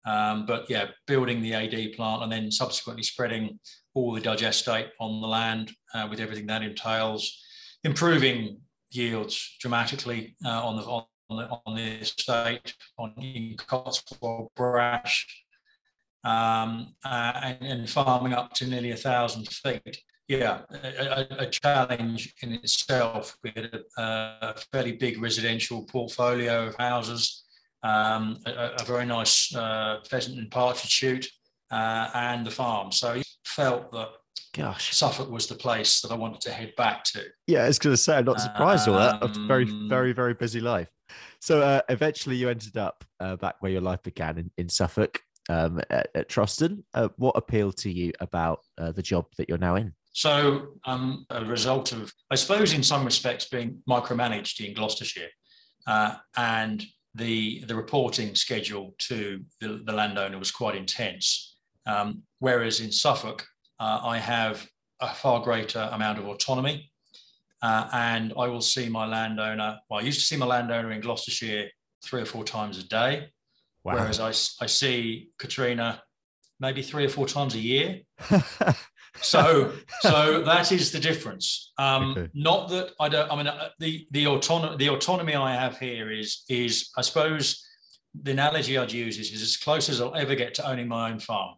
Um, 0.06 0.46
but 0.46 0.68
yeah, 0.70 0.86
building 1.06 1.42
the 1.42 1.54
AD 1.54 1.92
plant 1.92 2.22
and 2.22 2.32
then 2.32 2.50
subsequently 2.50 3.02
spreading 3.02 3.58
all 3.94 4.14
the 4.14 4.20
digestate 4.20 4.88
on 4.98 5.20
the 5.20 5.26
land 5.26 5.72
uh, 5.94 6.06
with 6.08 6.20
everything 6.20 6.46
that 6.46 6.62
entails, 6.62 7.38
improving 7.84 8.60
yields 8.90 9.56
dramatically 9.60 10.36
uh, 10.44 10.66
on 10.66 10.76
the 10.76 10.82
on 10.82 11.36
the, 11.36 11.60
on 11.66 11.76
the 11.76 12.00
estate 12.00 12.74
on 12.98 13.12
in 13.18 13.56
Cotswold 13.56 14.48
Brash, 14.56 15.44
um, 16.24 16.94
uh, 17.04 17.32
and, 17.42 17.62
and, 17.62 17.90
farming 17.90 18.32
up 18.32 18.52
to 18.54 18.66
nearly 18.66 18.90
a 18.90 18.96
thousand 18.96 19.48
feet 19.48 20.02
yeah, 20.30 20.60
a, 20.70 21.26
a, 21.40 21.46
challenge 21.46 22.32
in 22.40 22.52
itself. 22.52 23.36
We 23.42 23.52
had 23.56 23.64
a, 23.74 24.00
a, 24.00 24.54
fairly 24.72 24.92
big 24.92 25.20
residential 25.20 25.82
portfolio 25.82 26.68
of 26.68 26.76
houses, 26.76 27.42
um, 27.82 28.38
a, 28.46 28.76
a, 28.78 28.84
very 28.84 29.06
nice 29.06 29.52
uh, 29.56 29.98
pheasant 30.08 30.38
and 30.38 30.48
partridge 30.48 30.88
shoot, 30.88 31.28
uh, 31.72 32.10
and 32.14 32.46
the 32.46 32.50
farm. 32.52 32.92
So 32.92 33.14
he 33.14 33.24
felt 33.44 33.90
that 33.90 34.10
Gosh, 34.54 34.94
Suffolk 34.94 35.28
was 35.28 35.48
the 35.48 35.56
place 35.56 36.00
that 36.00 36.12
I 36.12 36.14
wanted 36.14 36.40
to 36.42 36.52
head 36.52 36.74
back 36.76 37.02
to. 37.04 37.24
Yeah, 37.48 37.64
I 37.64 37.66
was 37.66 37.80
going 37.80 37.94
to 37.94 38.00
say, 38.00 38.16
I'm 38.16 38.24
not 38.24 38.40
surprised 38.40 38.86
um, 38.86 38.94
all 38.94 39.00
that. 39.00 39.22
A 39.22 39.46
very, 39.48 39.64
um, 39.64 39.88
very, 39.88 40.12
very 40.12 40.34
busy 40.34 40.60
life. 40.60 40.88
So 41.40 41.60
uh, 41.60 41.80
eventually, 41.88 42.36
you 42.36 42.48
ended 42.48 42.76
up 42.76 43.04
uh, 43.18 43.34
back 43.34 43.56
where 43.60 43.72
your 43.72 43.80
life 43.80 44.04
began 44.04 44.38
in, 44.38 44.50
in 44.58 44.68
Suffolk 44.68 45.20
um, 45.48 45.80
at, 45.90 46.08
at 46.14 46.28
Troston. 46.28 46.84
Uh, 46.94 47.08
what 47.16 47.36
appealed 47.36 47.76
to 47.78 47.90
you 47.90 48.12
about 48.20 48.60
uh, 48.78 48.92
the 48.92 49.02
job 49.02 49.26
that 49.36 49.48
you're 49.48 49.58
now 49.58 49.74
in? 49.74 49.92
So, 50.12 50.74
um, 50.84 51.24
a 51.30 51.44
result 51.44 51.92
of, 51.92 52.12
I 52.30 52.34
suppose, 52.34 52.72
in 52.72 52.82
some 52.82 53.04
respects, 53.04 53.48
being 53.48 53.80
micromanaged 53.88 54.66
in 54.66 54.74
Gloucestershire, 54.74 55.28
uh, 55.86 56.16
and 56.36 56.84
the 57.14 57.64
the 57.66 57.74
reporting 57.74 58.34
schedule 58.34 58.94
to 58.98 59.40
the, 59.60 59.82
the 59.84 59.92
landowner 59.92 60.38
was 60.38 60.50
quite 60.50 60.74
intense. 60.74 61.56
Um, 61.86 62.22
whereas 62.38 62.80
in 62.80 62.92
Suffolk, 62.92 63.46
uh, 63.78 64.00
I 64.02 64.18
have 64.18 64.68
a 65.00 65.14
far 65.14 65.40
greater 65.40 65.88
amount 65.92 66.18
of 66.18 66.26
autonomy, 66.26 66.90
uh, 67.62 67.88
and 67.92 68.32
I 68.36 68.48
will 68.48 68.60
see 68.60 68.88
my 68.88 69.06
landowner. 69.06 69.78
Well, 69.88 70.00
I 70.00 70.02
used 70.02 70.20
to 70.20 70.26
see 70.26 70.36
my 70.36 70.46
landowner 70.46 70.92
in 70.92 71.00
Gloucestershire 71.00 71.68
three 72.04 72.22
or 72.22 72.26
four 72.26 72.44
times 72.44 72.78
a 72.78 72.86
day, 72.86 73.28
wow. 73.84 73.94
whereas 73.94 74.20
I, 74.20 74.28
I 74.62 74.66
see 74.66 75.30
Katrina 75.38 76.02
maybe 76.58 76.82
three 76.82 77.06
or 77.06 77.08
four 77.08 77.26
times 77.26 77.54
a 77.54 77.58
year. 77.58 78.00
so 79.20 79.72
so 80.00 80.42
that 80.42 80.72
is 80.72 80.92
the 80.92 81.00
difference. 81.00 81.72
Um 81.78 82.12
okay. 82.12 82.28
not 82.34 82.68
that 82.70 82.92
i 83.00 83.08
don't 83.08 83.30
i 83.30 83.36
mean 83.36 83.46
uh, 83.46 83.68
the 83.78 84.06
the 84.10 84.26
autonomy 84.26 84.76
the 84.76 84.90
autonomy 84.90 85.34
i 85.34 85.54
have 85.54 85.78
here 85.78 86.10
is 86.10 86.44
is 86.48 86.90
i 86.96 87.02
suppose 87.02 87.64
the 88.22 88.32
analogy 88.32 88.76
i'd 88.76 88.92
use 88.92 89.18
is, 89.18 89.30
is 89.30 89.42
as 89.42 89.56
close 89.56 89.88
as 89.88 90.00
i'll 90.00 90.14
ever 90.14 90.34
get 90.34 90.54
to 90.54 90.68
owning 90.68 90.88
my 90.88 91.10
own 91.10 91.18
farm. 91.18 91.54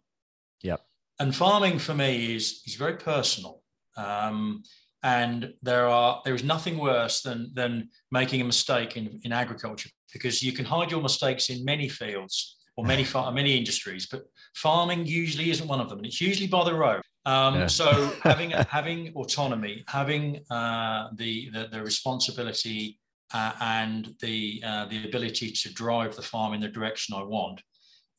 Yep. 0.61 0.81
And 1.19 1.35
farming 1.35 1.79
for 1.79 1.93
me 1.93 2.35
is 2.35 2.61
is 2.65 2.75
very 2.75 2.97
personal. 2.97 3.61
Um 3.97 4.63
and 5.03 5.53
there 5.61 5.87
are 5.87 6.21
there 6.23 6.33
is 6.33 6.43
nothing 6.43 6.77
worse 6.77 7.21
than 7.21 7.51
than 7.53 7.89
making 8.11 8.41
a 8.41 8.45
mistake 8.45 8.97
in 8.97 9.19
in 9.23 9.31
agriculture 9.31 9.89
because 10.13 10.41
you 10.41 10.53
can 10.53 10.65
hide 10.65 10.91
your 10.91 11.01
mistakes 11.01 11.49
in 11.49 11.65
many 11.65 11.89
fields 11.89 12.57
or 12.77 12.85
many 12.85 13.03
far, 13.13 13.31
many 13.31 13.57
industries 13.57 14.07
but 14.07 14.23
farming 14.53 15.05
usually 15.05 15.49
isn't 15.49 15.67
one 15.67 15.79
of 15.79 15.89
them 15.89 15.99
and 15.99 16.07
it's 16.07 16.21
usually 16.21 16.47
by 16.47 16.63
the 16.63 16.73
road 16.73 17.01
um, 17.25 17.55
yeah. 17.55 17.67
so 17.67 18.11
having 18.23 18.51
having 18.51 19.13
autonomy, 19.15 19.83
having 19.87 20.41
uh, 20.49 21.09
the, 21.15 21.49
the, 21.51 21.69
the 21.71 21.81
responsibility 21.81 22.99
uh, 23.33 23.53
and 23.61 24.13
the 24.21 24.61
uh, 24.65 24.85
the 24.85 25.05
ability 25.05 25.51
to 25.51 25.73
drive 25.73 26.15
the 26.15 26.21
farm 26.21 26.53
in 26.53 26.61
the 26.61 26.67
direction 26.67 27.15
I 27.15 27.23
want 27.23 27.61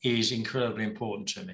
is 0.03 0.31
incredibly 0.31 0.83
important 0.83 1.27
to 1.29 1.45
me. 1.45 1.53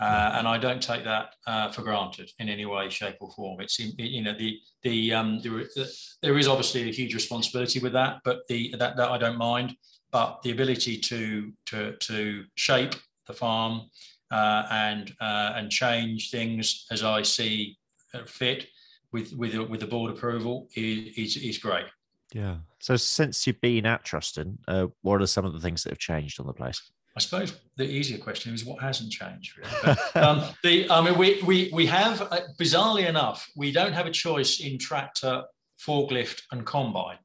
Uh, 0.00 0.32
and 0.34 0.48
I 0.48 0.58
don't 0.58 0.82
take 0.82 1.04
that 1.04 1.34
uh, 1.46 1.70
for 1.70 1.82
granted 1.82 2.30
in 2.40 2.48
any 2.48 2.66
way, 2.66 2.90
shape, 2.90 3.16
or 3.20 3.30
form. 3.30 3.60
It's 3.60 3.78
you 3.78 4.22
know 4.22 4.36
the 4.36 4.58
the, 4.82 5.12
um, 5.12 5.38
the 5.38 5.68
there 6.20 6.36
is 6.36 6.48
obviously 6.48 6.88
a 6.88 6.92
huge 6.92 7.14
responsibility 7.14 7.78
with 7.78 7.92
that, 7.92 8.18
but 8.24 8.40
the 8.48 8.74
that, 8.78 8.96
that 8.96 9.10
I 9.10 9.18
don't 9.18 9.38
mind. 9.38 9.76
But 10.10 10.42
the 10.42 10.50
ability 10.50 10.98
to 10.98 11.52
to 11.66 11.96
to 11.96 12.44
shape 12.56 12.94
the 13.26 13.32
farm, 13.32 13.82
uh, 14.30 14.66
and 14.70 15.12
uh, 15.20 15.52
and 15.56 15.70
change 15.70 16.30
things 16.30 16.86
as 16.90 17.02
I 17.02 17.22
see 17.22 17.78
fit 18.26 18.66
with 19.12 19.32
with 19.34 19.54
with 19.54 19.80
the 19.80 19.86
board 19.86 20.10
approval 20.10 20.68
is 20.74 21.16
is, 21.16 21.36
is 21.36 21.58
great. 21.58 21.86
Yeah. 22.32 22.56
So 22.80 22.96
since 22.96 23.46
you've 23.46 23.60
been 23.60 23.86
at 23.86 24.04
Troston, 24.04 24.58
uh, 24.66 24.88
what 25.02 25.22
are 25.22 25.26
some 25.26 25.44
of 25.44 25.52
the 25.52 25.60
things 25.60 25.84
that 25.84 25.90
have 25.90 25.98
changed 25.98 26.40
on 26.40 26.46
the 26.46 26.52
place? 26.52 26.80
I 27.16 27.20
suppose 27.20 27.54
the 27.76 27.84
easier 27.84 28.18
question 28.18 28.52
is 28.52 28.64
what 28.64 28.82
hasn't 28.82 29.12
changed. 29.12 29.56
Really. 29.56 29.70
But, 29.84 30.16
um, 30.16 30.42
the 30.64 30.90
I 30.90 31.00
mean, 31.00 31.16
we 31.16 31.40
we 31.42 31.70
we 31.72 31.86
have 31.86 32.22
uh, 32.22 32.40
bizarrely 32.60 33.08
enough, 33.08 33.48
we 33.56 33.70
don't 33.70 33.92
have 33.92 34.06
a 34.06 34.10
choice 34.10 34.60
in 34.60 34.78
tractor, 34.78 35.44
forklift, 35.80 36.42
and 36.50 36.66
combine. 36.66 37.18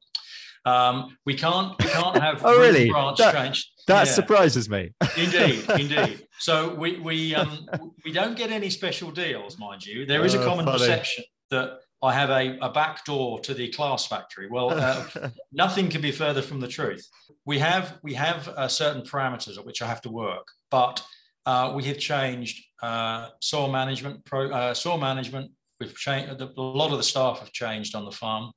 Um, 0.64 1.16
we 1.26 1.34
can't 1.34 1.76
we 1.82 1.88
can't 1.90 2.16
have 2.18 2.42
oh 2.44 2.58
really 2.58 2.88
branch 2.88 3.18
that, 3.18 3.34
change. 3.34 3.72
That 3.90 4.06
yeah. 4.06 4.12
surprises 4.12 4.70
me. 4.70 4.92
indeed, 5.16 5.64
indeed. 5.78 6.26
So 6.38 6.74
we 6.74 6.98
we 7.00 7.34
um, 7.34 7.68
we 8.04 8.12
don't 8.12 8.36
get 8.36 8.50
any 8.50 8.70
special 8.70 9.10
deals, 9.10 9.58
mind 9.58 9.84
you. 9.84 10.06
There 10.06 10.24
is 10.24 10.34
a 10.34 10.40
oh, 10.40 10.44
common 10.44 10.64
perception 10.64 11.24
that 11.50 11.80
I 12.02 12.14
have 12.14 12.30
a, 12.30 12.56
a 12.60 12.70
back 12.70 13.04
door 13.04 13.40
to 13.40 13.52
the 13.52 13.68
Claas 13.68 14.06
factory. 14.06 14.48
Well, 14.48 14.70
uh, 14.70 15.30
nothing 15.52 15.88
can 15.88 16.00
be 16.00 16.12
further 16.12 16.40
from 16.40 16.60
the 16.60 16.68
truth. 16.68 17.06
We 17.44 17.58
have 17.58 17.98
we 18.02 18.14
have 18.14 18.48
uh, 18.48 18.68
certain 18.68 19.02
parameters 19.02 19.58
at 19.58 19.66
which 19.66 19.82
I 19.82 19.88
have 19.88 20.02
to 20.02 20.10
work, 20.10 20.46
but 20.70 21.02
uh, 21.44 21.72
we 21.74 21.82
have 21.84 21.98
changed 21.98 22.64
uh, 22.82 23.30
soil 23.40 23.70
management. 23.70 24.24
Pro, 24.24 24.50
uh, 24.50 24.74
soil 24.74 24.98
management. 24.98 25.50
We've 25.80 25.94
changed. 25.94 26.40
A 26.40 26.60
lot 26.60 26.92
of 26.92 26.98
the 26.98 27.02
staff 27.02 27.40
have 27.40 27.52
changed 27.52 27.94
on 27.94 28.04
the 28.04 28.12
farm, 28.12 28.52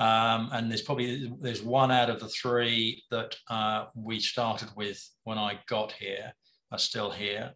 um, 0.00 0.50
and 0.52 0.68
there's 0.68 0.82
probably 0.82 1.32
there's 1.40 1.62
one 1.62 1.92
out 1.92 2.10
of 2.10 2.18
the 2.18 2.28
three 2.28 3.04
that 3.12 3.36
uh, 3.48 3.86
we 3.94 4.18
started 4.18 4.70
with 4.74 5.00
when 5.22 5.38
I 5.38 5.60
got 5.68 5.92
here 5.92 6.32
are 6.72 6.78
still 6.78 7.10
here. 7.10 7.52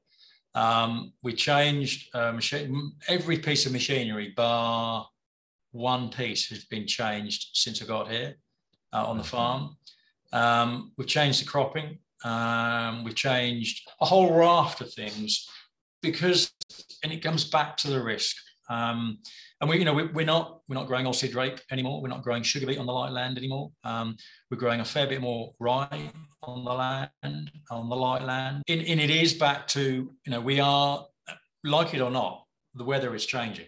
Um, 0.55 1.13
we 1.23 1.33
changed 1.33 2.15
machine, 2.15 2.93
every 3.09 3.39
piece 3.39 3.67
of 3.67 3.73
machinery 3.73 4.33
bar 4.37 5.09
one 5.75 6.09
piece 6.09 6.49
has 6.51 6.65
been 6.65 6.87
changed 6.87 7.49
since 7.53 7.83
I 7.83 7.87
got 7.87 8.09
here 8.09 8.37
uh, 8.93 9.05
on 9.05 9.19
the 9.19 9.25
farm. 9.25 9.77
Um, 10.33 10.93
we've 10.97 11.09
changed 11.09 11.43
the 11.43 11.47
cropping. 11.47 11.99
Um, 12.25 13.03
we've 13.03 13.17
changed 13.17 13.87
a 14.01 14.07
whole 14.07 14.33
raft 14.33 14.81
of 14.81 14.93
things 14.93 15.49
because, 16.01 16.53
and 17.03 17.13
it 17.13 17.23
comes 17.23 17.45
back 17.45 17.77
to 17.79 17.89
the 17.89 18.01
risk. 18.01 18.37
Um, 18.71 19.19
and 19.61 19.69
we, 19.69 19.79
you 19.79 19.85
know, 19.85 19.93
we, 19.93 20.23
are 20.23 20.27
not 20.27 20.61
we're 20.69 20.75
not 20.75 20.87
growing 20.87 21.07
oilseed 21.07 21.35
rape 21.35 21.61
anymore. 21.71 22.01
We're 22.01 22.09
not 22.09 22.23
growing 22.23 22.43
sugar 22.43 22.67
beet 22.67 22.79
on 22.79 22.87
the 22.87 22.93
light 22.93 23.13
land 23.13 23.37
anymore. 23.39 23.71
Um, 23.85 24.17
we're 24.51 24.57
growing 24.59 24.81
a 24.81 24.85
fair 24.85 25.07
bit 25.07 25.21
more 25.21 25.53
rye 25.59 26.11
on 26.43 26.65
the 26.65 26.73
land, 26.73 27.51
on 27.71 27.89
the 27.89 27.97
light 27.97 28.23
land. 28.23 28.63
And, 28.69 28.81
and 28.81 29.01
it 29.01 29.11
is 29.11 29.35
back 29.35 29.67
to 29.69 29.83
you 30.25 30.31
know 30.31 30.41
we 30.41 30.61
are 30.61 31.07
like 31.65 31.95
it 31.95 32.01
or 32.01 32.11
not, 32.11 32.45
the 32.75 32.85
weather 32.85 33.15
is 33.15 33.27
changing. 33.27 33.67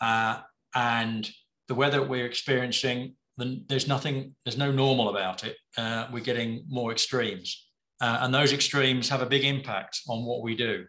Uh, 0.00 0.40
and 0.74 1.30
the 1.68 1.74
weather 1.74 2.02
we're 2.02 2.26
experiencing, 2.26 3.14
there's 3.36 3.88
nothing, 3.88 4.34
there's 4.44 4.58
no 4.58 4.70
normal 4.70 5.08
about 5.08 5.44
it. 5.44 5.56
Uh, 5.78 6.08
we're 6.12 6.20
getting 6.20 6.64
more 6.68 6.92
extremes. 6.92 7.68
Uh, 8.00 8.18
and 8.22 8.34
those 8.34 8.52
extremes 8.52 9.08
have 9.08 9.22
a 9.22 9.26
big 9.26 9.44
impact 9.44 10.00
on 10.08 10.24
what 10.24 10.42
we 10.42 10.56
do. 10.56 10.84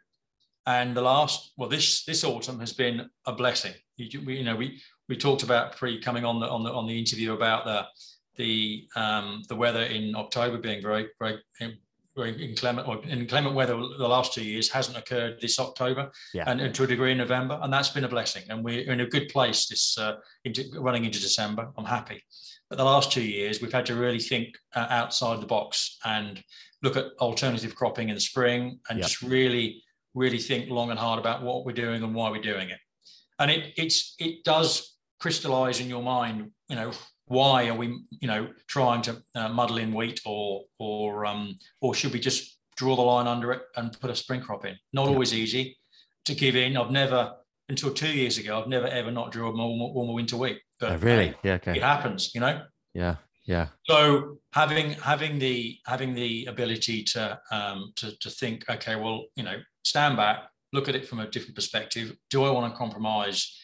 And 0.65 0.95
the 0.95 1.01
last, 1.01 1.53
well, 1.57 1.69
this 1.69 2.05
this 2.05 2.23
autumn 2.23 2.59
has 2.59 2.73
been 2.73 3.09
a 3.25 3.33
blessing. 3.33 3.73
You, 3.97 4.21
we, 4.25 4.37
you 4.37 4.43
know, 4.43 4.55
we 4.55 4.81
we 5.09 5.17
talked 5.17 5.43
about 5.43 5.75
pre 5.75 5.99
coming 5.99 6.25
on 6.25 6.39
the 6.39 6.47
on 6.47 6.63
the 6.63 6.71
on 6.71 6.87
the 6.87 6.97
interview 6.97 7.33
about 7.33 7.65
the 7.65 7.85
the 8.37 8.87
um, 8.95 9.43
the 9.49 9.55
weather 9.55 9.83
in 9.83 10.15
October 10.15 10.57
being 10.57 10.81
very 10.81 11.07
very 11.19 11.39
very 12.15 12.43
inclement 12.43 12.87
or 12.87 13.01
inclement 13.07 13.55
weather 13.55 13.73
the 13.73 14.07
last 14.07 14.33
two 14.33 14.43
years 14.43 14.69
hasn't 14.69 14.97
occurred 14.97 15.39
this 15.39 15.59
October 15.59 16.11
yeah. 16.33 16.43
and, 16.47 16.59
and, 16.59 16.75
to 16.75 16.83
a 16.83 16.87
degree 16.87 17.11
in 17.11 17.17
November, 17.17 17.57
and 17.61 17.71
that's 17.71 17.89
been 17.89 18.03
a 18.03 18.09
blessing. 18.09 18.43
And 18.49 18.63
we're 18.63 18.91
in 18.91 19.01
a 19.01 19.05
good 19.07 19.29
place 19.29 19.67
this 19.67 19.97
uh, 19.97 20.15
into, 20.43 20.65
running 20.77 21.05
into 21.05 21.19
December. 21.19 21.69
I'm 21.77 21.85
happy. 21.85 22.21
But 22.69 22.77
the 22.77 22.83
last 22.83 23.11
two 23.11 23.23
years, 23.23 23.61
we've 23.61 23.71
had 23.71 23.85
to 23.87 23.95
really 23.95 24.19
think 24.19 24.57
uh, 24.75 24.87
outside 24.89 25.41
the 25.41 25.45
box 25.45 25.97
and 26.05 26.43
look 26.83 26.97
at 26.97 27.07
alternative 27.19 27.75
cropping 27.75 28.09
in 28.09 28.15
the 28.15 28.21
spring 28.21 28.79
and 28.89 28.99
yep. 28.99 29.07
just 29.07 29.21
really, 29.21 29.83
really 30.13 30.37
think 30.37 30.69
long 30.69 30.89
and 30.89 30.99
hard 30.99 31.19
about 31.19 31.43
what 31.43 31.65
we're 31.65 31.71
doing 31.73 32.03
and 32.03 32.13
why 32.13 32.29
we're 32.29 32.41
doing 32.41 32.69
it. 32.69 32.79
And 33.39 33.49
it 33.49 33.73
it's 33.77 34.15
it 34.19 34.43
does 34.43 34.97
crystallize 35.19 35.79
in 35.79 35.87
your 35.87 36.03
mind, 36.03 36.51
you 36.67 36.75
know, 36.75 36.91
why 37.25 37.67
are 37.67 37.75
we, 37.75 37.87
you 38.09 38.27
know, 38.27 38.49
trying 38.67 39.01
to 39.03 39.23
uh, 39.35 39.49
muddle 39.49 39.77
in 39.77 39.93
wheat 39.93 40.19
or 40.25 40.63
or 40.79 41.25
um, 41.25 41.57
or 41.79 41.93
should 41.93 42.13
we 42.13 42.19
just 42.19 42.57
draw 42.75 42.95
the 42.95 43.01
line 43.01 43.27
under 43.27 43.51
it 43.51 43.61
and 43.75 43.97
put 43.99 44.09
a 44.09 44.15
spring 44.15 44.41
crop 44.41 44.65
in? 44.65 44.75
Not 44.93 45.05
yeah. 45.05 45.13
always 45.13 45.33
easy 45.33 45.77
to 46.25 46.35
give 46.35 46.55
in. 46.55 46.75
I've 46.77 46.91
never 46.91 47.33
until 47.69 47.93
two 47.93 48.11
years 48.11 48.37
ago, 48.37 48.59
I've 48.59 48.67
never 48.67 48.87
ever 48.87 49.11
not 49.11 49.31
drew 49.31 49.47
a 49.47 49.51
warmer, 49.51 49.93
warmer 49.93 50.13
winter 50.13 50.35
wheat. 50.37 50.59
But 50.79 50.91
oh, 50.91 50.97
really, 50.97 51.33
yeah, 51.43 51.53
okay, 51.53 51.77
it 51.77 51.83
happens, 51.83 52.35
you 52.35 52.41
know. 52.41 52.63
Yeah, 52.93 53.15
yeah. 53.45 53.67
So 53.85 54.39
having 54.53 54.91
having 54.93 55.39
the 55.39 55.77
having 55.85 56.13
the 56.13 56.45
ability 56.45 57.03
to 57.13 57.39
um, 57.51 57.93
to 57.95 58.17
to 58.19 58.29
think, 58.29 58.69
okay, 58.69 58.97
well, 58.97 59.25
you 59.35 59.43
know, 59.43 59.57
stand 59.83 60.17
back, 60.17 60.43
look 60.73 60.87
at 60.87 60.95
it 60.95 61.07
from 61.07 61.19
a 61.19 61.27
different 61.27 61.55
perspective. 61.55 62.15
Do 62.29 62.43
I 62.43 62.51
want 62.51 62.71
to 62.71 62.77
compromise? 62.77 63.57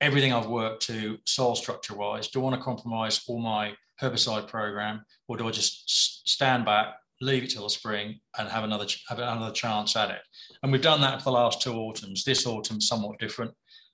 everything 0.00 0.32
I've 0.32 0.46
worked 0.46 0.82
to 0.86 1.18
soil 1.24 1.54
structure 1.54 1.94
wise? 1.94 2.28
Do 2.28 2.40
I 2.40 2.44
want 2.44 2.56
to 2.56 2.62
compromise 2.62 3.20
all 3.28 3.40
my 3.40 3.74
herbicide 4.00 4.48
program, 4.48 5.04
or 5.28 5.36
do 5.36 5.48
I 5.48 5.50
just 5.50 6.28
stand 6.28 6.64
back, 6.64 6.94
leave 7.20 7.44
it 7.44 7.50
till 7.50 7.64
the 7.64 7.70
spring, 7.70 8.20
and 8.38 8.48
have 8.48 8.64
another 8.64 8.86
have 9.08 9.18
another 9.18 9.52
chance 9.52 9.96
at 9.96 10.10
it? 10.10 10.20
And 10.62 10.72
we've 10.72 10.82
done 10.82 11.00
that 11.00 11.18
for 11.18 11.24
the 11.24 11.32
last 11.32 11.62
two 11.62 11.74
autumns. 11.74 12.24
This 12.24 12.46
autumn 12.46 12.80
somewhat 12.80 13.18
different. 13.18 13.52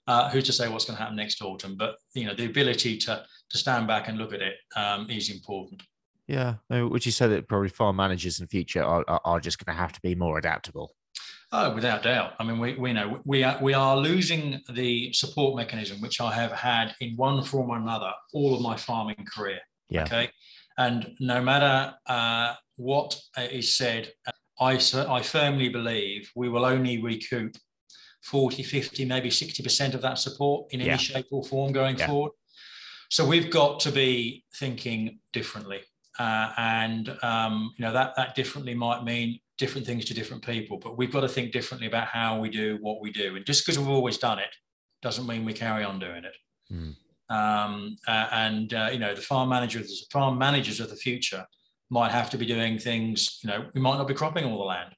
Uh, 0.08 0.28
who's 0.30 0.44
to 0.44 0.52
say 0.52 0.68
what's 0.68 0.84
going 0.84 0.96
to 0.96 1.02
happen 1.02 1.16
next 1.16 1.40
autumn? 1.42 1.76
But 1.76 1.96
you 2.14 2.26
know, 2.26 2.34
the 2.34 2.46
ability 2.46 2.98
to 2.98 3.24
to 3.50 3.58
stand 3.58 3.86
back 3.86 4.08
and 4.08 4.18
look 4.18 4.32
at 4.32 4.42
it 4.42 4.54
um, 4.76 5.08
is 5.10 5.30
important. 5.30 5.82
Yeah, 6.28 6.54
would 6.70 7.04
you 7.04 7.12
say 7.12 7.26
that 7.28 7.48
probably 7.48 7.68
farm 7.68 7.96
managers 7.96 8.40
in 8.40 8.46
future 8.46 8.82
are, 8.82 9.04
are 9.24 9.40
just 9.40 9.62
going 9.62 9.74
to 9.74 9.78
have 9.78 9.92
to 9.92 10.00
be 10.00 10.14
more 10.14 10.38
adaptable? 10.38 10.94
Oh, 11.54 11.74
without 11.74 12.02
doubt. 12.02 12.32
I 12.38 12.44
mean, 12.44 12.58
we, 12.58 12.74
we 12.74 12.94
know 12.94 13.20
we 13.24 13.44
are 13.44 13.58
we 13.60 13.74
are 13.74 13.96
losing 13.96 14.62
the 14.70 15.12
support 15.12 15.54
mechanism 15.54 16.00
which 16.00 16.18
I 16.20 16.32
have 16.32 16.52
had 16.52 16.94
in 17.00 17.14
one 17.16 17.44
form 17.44 17.70
or 17.70 17.76
another 17.76 18.10
all 18.32 18.54
of 18.54 18.62
my 18.62 18.76
farming 18.76 19.26
career. 19.30 19.60
Yeah. 19.90 20.04
Okay. 20.04 20.30
And 20.78 21.14
no 21.20 21.42
matter 21.42 21.94
uh, 22.06 22.54
what 22.76 23.20
is 23.36 23.76
said, 23.76 24.12
I 24.58 24.80
I 25.08 25.22
firmly 25.22 25.68
believe 25.68 26.30
we 26.34 26.48
will 26.48 26.64
only 26.64 27.02
recoup 27.02 27.54
40, 28.22 28.62
50, 28.62 29.04
maybe 29.04 29.28
60% 29.28 29.94
of 29.94 30.02
that 30.02 30.18
support 30.18 30.72
in 30.72 30.80
any 30.80 30.96
shape 30.96 31.26
or 31.32 31.42
form 31.44 31.72
going 31.72 31.98
yeah. 31.98 32.06
forward. 32.06 32.32
So 33.10 33.26
we've 33.26 33.50
got 33.50 33.80
to 33.80 33.92
be 33.92 34.44
thinking 34.54 35.18
differently. 35.32 35.80
Uh, 36.18 36.52
and 36.56 37.16
um, 37.22 37.72
you 37.76 37.84
know 37.84 37.92
that 37.92 38.14
that 38.16 38.34
differently 38.34 38.74
might 38.74 39.02
mean 39.02 39.40
different 39.58 39.86
things 39.86 40.04
to 40.06 40.14
different 40.14 40.44
people, 40.44 40.78
but 40.78 40.96
we've 40.96 41.12
got 41.12 41.20
to 41.20 41.28
think 41.28 41.52
differently 41.52 41.86
about 41.86 42.08
how 42.08 42.38
we 42.38 42.48
do 42.48 42.78
what 42.80 43.00
we 43.00 43.10
do. 43.12 43.36
And 43.36 43.44
just 43.46 43.64
because 43.64 43.78
we've 43.78 43.88
always 43.88 44.18
done 44.18 44.38
it 44.38 44.54
doesn't 45.02 45.26
mean 45.26 45.44
we 45.44 45.52
carry 45.52 45.84
on 45.84 45.98
doing 45.98 46.24
it. 46.24 46.36
Mm. 46.72 46.96
Um, 47.28 47.96
uh, 48.06 48.28
and 48.32 48.74
uh, 48.74 48.90
you 48.92 48.98
know, 48.98 49.14
the 49.14 49.20
farm 49.20 49.48
managers, 49.48 49.88
the 49.88 50.06
farm 50.12 50.38
managers 50.38 50.80
of 50.80 50.90
the 50.90 50.96
future 50.96 51.46
might 51.90 52.10
have 52.10 52.30
to 52.30 52.38
be 52.38 52.46
doing 52.46 52.78
things. 52.78 53.38
You 53.42 53.50
know, 53.50 53.66
we 53.74 53.80
might 53.80 53.96
not 53.96 54.08
be 54.08 54.14
cropping 54.14 54.44
all 54.44 54.58
the 54.58 54.64
land. 54.64 54.94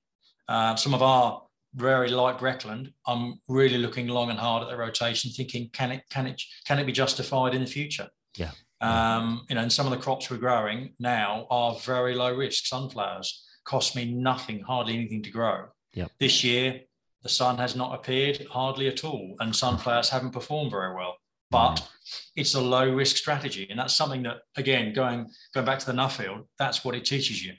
Uh, 0.48 0.76
some 0.76 0.94
of 0.94 1.02
our 1.02 1.42
very 1.74 2.08
light 2.10 2.38
Breckland, 2.38 2.92
I'm 3.06 3.40
really 3.48 3.78
looking 3.78 4.08
long 4.08 4.30
and 4.30 4.38
hard 4.38 4.62
at 4.62 4.68
the 4.68 4.76
rotation, 4.76 5.30
thinking 5.30 5.70
can 5.72 5.92
it 5.92 6.02
can 6.10 6.26
it 6.26 6.40
can 6.66 6.78
it 6.78 6.86
be 6.86 6.92
justified 6.92 7.54
in 7.54 7.60
the 7.60 7.70
future? 7.70 8.08
Yeah. 8.36 8.50
Um, 8.80 9.46
you 9.48 9.54
know, 9.54 9.62
and 9.62 9.72
some 9.72 9.86
of 9.86 9.92
the 9.92 9.98
crops 9.98 10.30
we're 10.30 10.36
growing 10.36 10.94
now 10.98 11.46
are 11.50 11.74
very 11.76 12.14
low 12.14 12.34
risk 12.34 12.66
sunflowers 12.66 13.43
cost 13.64 13.96
me 13.96 14.04
nothing, 14.04 14.60
hardly 14.60 14.94
anything 14.94 15.22
to 15.22 15.30
grow. 15.30 15.66
Yep. 15.94 16.12
This 16.18 16.44
year, 16.44 16.80
the 17.22 17.28
sun 17.28 17.56
has 17.58 17.74
not 17.74 17.94
appeared 17.94 18.46
hardly 18.50 18.88
at 18.88 19.04
all, 19.04 19.34
and 19.40 19.54
sunflowers 19.54 20.10
haven't 20.10 20.32
performed 20.32 20.70
very 20.70 20.94
well. 20.94 21.16
But 21.50 21.76
mm. 21.76 21.88
it's 22.36 22.54
a 22.54 22.60
low 22.60 22.92
risk 22.92 23.16
strategy, 23.16 23.66
and 23.70 23.78
that's 23.78 23.94
something 23.94 24.22
that, 24.24 24.38
again, 24.56 24.92
going 24.92 25.30
going 25.54 25.66
back 25.66 25.78
to 25.80 25.86
the 25.86 25.92
Nuffield, 25.92 26.46
that's 26.58 26.84
what 26.84 26.94
it 26.94 27.04
teaches 27.04 27.44
you. 27.44 27.54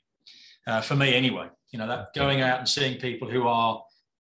Uh, 0.67 0.81
for 0.81 0.95
me, 0.95 1.13
anyway, 1.15 1.47
you 1.71 1.79
know 1.79 1.87
that 1.87 2.13
going 2.13 2.41
out 2.41 2.59
and 2.59 2.69
seeing 2.69 2.99
people 2.99 3.29
who 3.29 3.47
are 3.47 3.81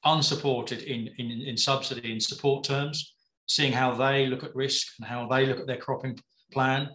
unsupported 0.04 0.82
in, 0.82 1.10
in 1.18 1.30
in 1.30 1.56
subsidy 1.56 2.12
and 2.12 2.22
support 2.22 2.64
terms, 2.64 3.14
seeing 3.46 3.72
how 3.72 3.92
they 3.92 4.26
look 4.26 4.44
at 4.44 4.54
risk 4.54 4.86
and 4.98 5.08
how 5.08 5.26
they 5.26 5.46
look 5.46 5.58
at 5.58 5.66
their 5.66 5.78
cropping 5.78 6.18
plan. 6.52 6.90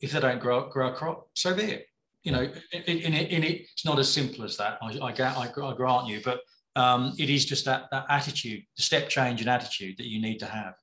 If 0.00 0.12
they 0.12 0.20
don't 0.20 0.40
grow 0.40 0.68
grow 0.68 0.92
a 0.92 0.94
crop, 0.94 1.28
so 1.34 1.54
be 1.54 1.62
it 1.62 1.86
you 2.22 2.32
know, 2.32 2.50
in, 2.72 2.82
in, 2.82 3.14
in 3.14 3.44
it, 3.44 3.62
it's 3.72 3.84
not 3.84 3.98
as 3.98 4.12
simple 4.12 4.44
as 4.44 4.56
that. 4.58 4.78
I, 4.82 4.98
I, 4.98 5.12
I, 5.12 5.48
I 5.48 5.74
grant 5.74 6.06
you, 6.06 6.20
but 6.24 6.40
um, 6.76 7.14
it 7.18 7.30
is 7.30 7.44
just 7.44 7.64
that 7.64 7.84
that 7.90 8.06
attitude, 8.08 8.62
the 8.76 8.82
step 8.82 9.08
change 9.08 9.40
in 9.40 9.48
attitude 9.48 9.96
that 9.98 10.06
you 10.06 10.20
need 10.20 10.38
to 10.38 10.46
have. 10.46 10.74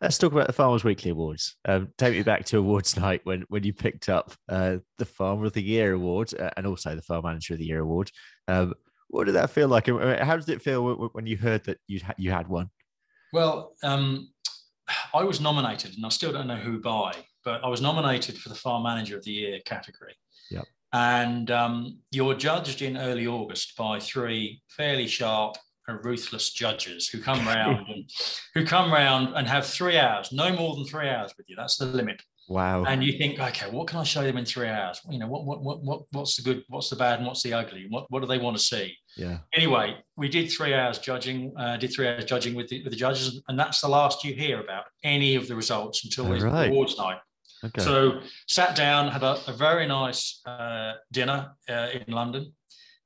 Let's 0.00 0.18
talk 0.18 0.32
about 0.32 0.48
the 0.48 0.52
Farmers 0.52 0.82
Weekly 0.82 1.12
Awards. 1.12 1.56
Um, 1.64 1.88
take 1.96 2.14
me 2.14 2.22
back 2.22 2.44
to 2.46 2.58
awards 2.58 2.96
night 2.98 3.20
when 3.24 3.44
when 3.48 3.62
you 3.62 3.72
picked 3.72 4.08
up 4.08 4.32
uh, 4.48 4.78
the 4.98 5.04
Farmer 5.04 5.46
of 5.46 5.52
the 5.52 5.62
Year 5.62 5.92
award 5.92 6.34
uh, 6.34 6.50
and 6.56 6.66
also 6.66 6.94
the 6.94 7.02
Farm 7.02 7.24
Manager 7.24 7.54
of 7.54 7.60
the 7.60 7.66
Year 7.66 7.80
award. 7.80 8.10
Um, 8.48 8.74
what 9.08 9.24
did 9.24 9.34
that 9.34 9.50
feel 9.50 9.68
like? 9.68 9.86
How 9.86 10.36
did 10.36 10.48
it 10.48 10.62
feel 10.62 11.10
when 11.12 11.26
you 11.26 11.36
heard 11.36 11.64
that 11.64 11.78
you 11.86 12.00
you 12.16 12.30
had 12.30 12.48
one? 12.48 12.70
Well, 13.32 13.74
um, 13.82 14.28
I 15.14 15.22
was 15.22 15.40
nominated, 15.40 15.94
and 15.96 16.04
I 16.04 16.08
still 16.08 16.32
don't 16.32 16.46
know 16.46 16.56
who 16.56 16.80
by, 16.80 17.14
but 17.44 17.62
I 17.64 17.68
was 17.68 17.80
nominated 17.80 18.38
for 18.38 18.48
the 18.48 18.54
Farm 18.54 18.82
Manager 18.82 19.16
of 19.16 19.24
the 19.24 19.30
Year 19.30 19.60
category. 19.64 20.14
And 20.92 21.50
um, 21.50 21.98
you're 22.10 22.34
judged 22.34 22.82
in 22.82 22.96
early 22.96 23.26
August 23.26 23.76
by 23.76 23.98
three 23.98 24.60
fairly 24.68 25.06
sharp 25.06 25.56
and 25.88 26.04
ruthless 26.04 26.52
judges 26.52 27.08
who 27.08 27.20
come 27.20 27.46
round 27.46 27.88
and 27.88 28.08
who 28.54 28.64
come 28.64 28.92
round 28.92 29.34
and 29.34 29.46
have 29.48 29.66
three 29.66 29.98
hours, 29.98 30.32
no 30.32 30.54
more 30.54 30.74
than 30.76 30.84
three 30.84 31.08
hours 31.08 31.32
with 31.36 31.48
you. 31.48 31.56
That's 31.56 31.76
the 31.76 31.86
limit. 31.86 32.22
Wow. 32.48 32.84
And 32.84 33.02
you 33.02 33.16
think, 33.16 33.38
okay, 33.38 33.70
what 33.70 33.86
can 33.86 33.98
I 34.00 34.04
show 34.04 34.22
them 34.22 34.36
in 34.36 34.44
three 34.44 34.68
hours? 34.68 35.00
You 35.08 35.18
know, 35.18 35.28
what 35.28 35.46
what 35.46 35.62
what, 35.62 35.82
what 35.82 36.02
what's 36.10 36.36
the 36.36 36.42
good, 36.42 36.64
what's 36.68 36.90
the 36.90 36.96
bad, 36.96 37.18
and 37.18 37.26
what's 37.26 37.42
the 37.42 37.54
ugly? 37.54 37.86
What 37.88 38.10
what 38.10 38.20
do 38.20 38.26
they 38.26 38.38
want 38.38 38.56
to 38.56 38.62
see? 38.62 38.94
Yeah. 39.16 39.38
Anyway, 39.54 39.96
we 40.16 40.28
did 40.28 40.50
three 40.50 40.74
hours 40.74 40.98
judging. 40.98 41.54
Uh, 41.56 41.76
did 41.76 41.92
three 41.94 42.08
hours 42.08 42.24
judging 42.24 42.54
with 42.54 42.68
the 42.68 42.82
with 42.82 42.92
the 42.92 42.98
judges, 42.98 43.40
and 43.48 43.58
that's 43.58 43.80
the 43.80 43.88
last 43.88 44.24
you 44.24 44.34
hear 44.34 44.60
about 44.60 44.84
any 45.04 45.36
of 45.36 45.48
the 45.48 45.54
results 45.56 46.04
until 46.04 46.26
Oh, 46.26 46.38
the 46.38 46.44
right. 46.46 46.68
awards 46.68 46.98
night. 46.98 47.18
Okay. 47.64 47.82
So 47.82 48.20
sat 48.46 48.74
down, 48.74 49.08
had 49.08 49.22
a, 49.22 49.38
a 49.46 49.52
very 49.52 49.86
nice 49.86 50.40
uh, 50.46 50.94
dinner 51.12 51.52
uh, 51.68 51.88
in 51.94 52.12
London, 52.12 52.52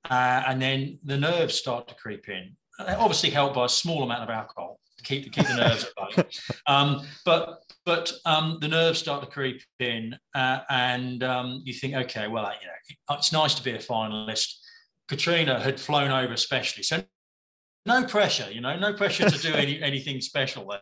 uh, 0.08 0.42
and 0.46 0.60
then 0.60 0.98
the 1.04 1.16
nerves 1.16 1.54
start 1.54 1.88
to 1.88 1.94
creep 1.94 2.28
in. 2.28 2.56
Uh, 2.78 2.94
obviously 2.98 3.30
helped 3.30 3.54
by 3.54 3.66
a 3.66 3.68
small 3.68 4.02
amount 4.02 4.22
of 4.22 4.30
alcohol 4.30 4.80
to 4.98 5.04
keep 5.04 5.24
to 5.24 5.30
keep 5.30 5.46
the 5.46 5.56
nerves 5.56 5.84
at 5.84 6.16
bay. 6.16 6.24
Um, 6.66 7.06
but 7.24 7.60
but 7.84 8.12
um, 8.24 8.58
the 8.60 8.68
nerves 8.68 8.98
start 8.98 9.22
to 9.22 9.30
creep 9.30 9.62
in, 9.78 10.16
uh, 10.34 10.60
and 10.70 11.22
um, 11.22 11.62
you 11.64 11.72
think, 11.72 11.94
okay, 11.94 12.26
well, 12.26 12.50
you 12.60 12.66
know, 12.66 13.16
it's 13.16 13.32
nice 13.32 13.54
to 13.54 13.62
be 13.62 13.72
a 13.72 13.78
finalist. 13.78 14.54
Katrina 15.08 15.60
had 15.60 15.78
flown 15.78 16.10
over 16.10 16.32
especially, 16.32 16.82
so 16.82 17.04
no 17.84 18.04
pressure, 18.04 18.50
you 18.50 18.60
know, 18.60 18.76
no 18.76 18.92
pressure 18.92 19.30
to 19.30 19.38
do 19.38 19.54
any, 19.54 19.80
anything 19.80 20.20
special 20.20 20.66
there 20.68 20.80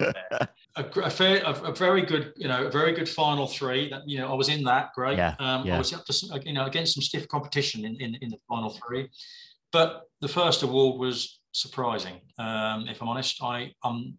a, 0.00 0.48
a, 0.76 1.10
fair, 1.10 1.42
a, 1.44 1.52
a 1.52 1.74
very 1.74 2.02
good, 2.02 2.32
you 2.36 2.48
know, 2.48 2.66
a 2.66 2.70
very 2.70 2.92
good 2.92 3.08
final 3.08 3.46
three. 3.46 3.90
That 3.90 4.02
you 4.06 4.18
know, 4.18 4.30
I 4.30 4.34
was 4.34 4.48
in 4.48 4.62
that. 4.64 4.92
Great. 4.94 5.18
Yeah, 5.18 5.34
um, 5.38 5.66
yeah. 5.66 5.76
I 5.76 5.78
was 5.78 5.92
up 5.92 6.04
to 6.06 6.12
s- 6.12 6.30
you 6.44 6.52
know 6.52 6.66
against 6.66 6.94
some 6.94 7.02
stiff 7.02 7.26
competition 7.28 7.84
in, 7.84 7.96
in 8.00 8.14
in 8.16 8.28
the 8.28 8.38
final 8.48 8.70
three, 8.70 9.08
but 9.72 10.02
the 10.20 10.28
first 10.28 10.62
award 10.62 10.98
was 10.98 11.40
surprising. 11.52 12.20
Um, 12.38 12.86
if 12.88 13.00
I'm 13.00 13.08
honest, 13.08 13.42
I 13.42 13.72
um, 13.82 14.18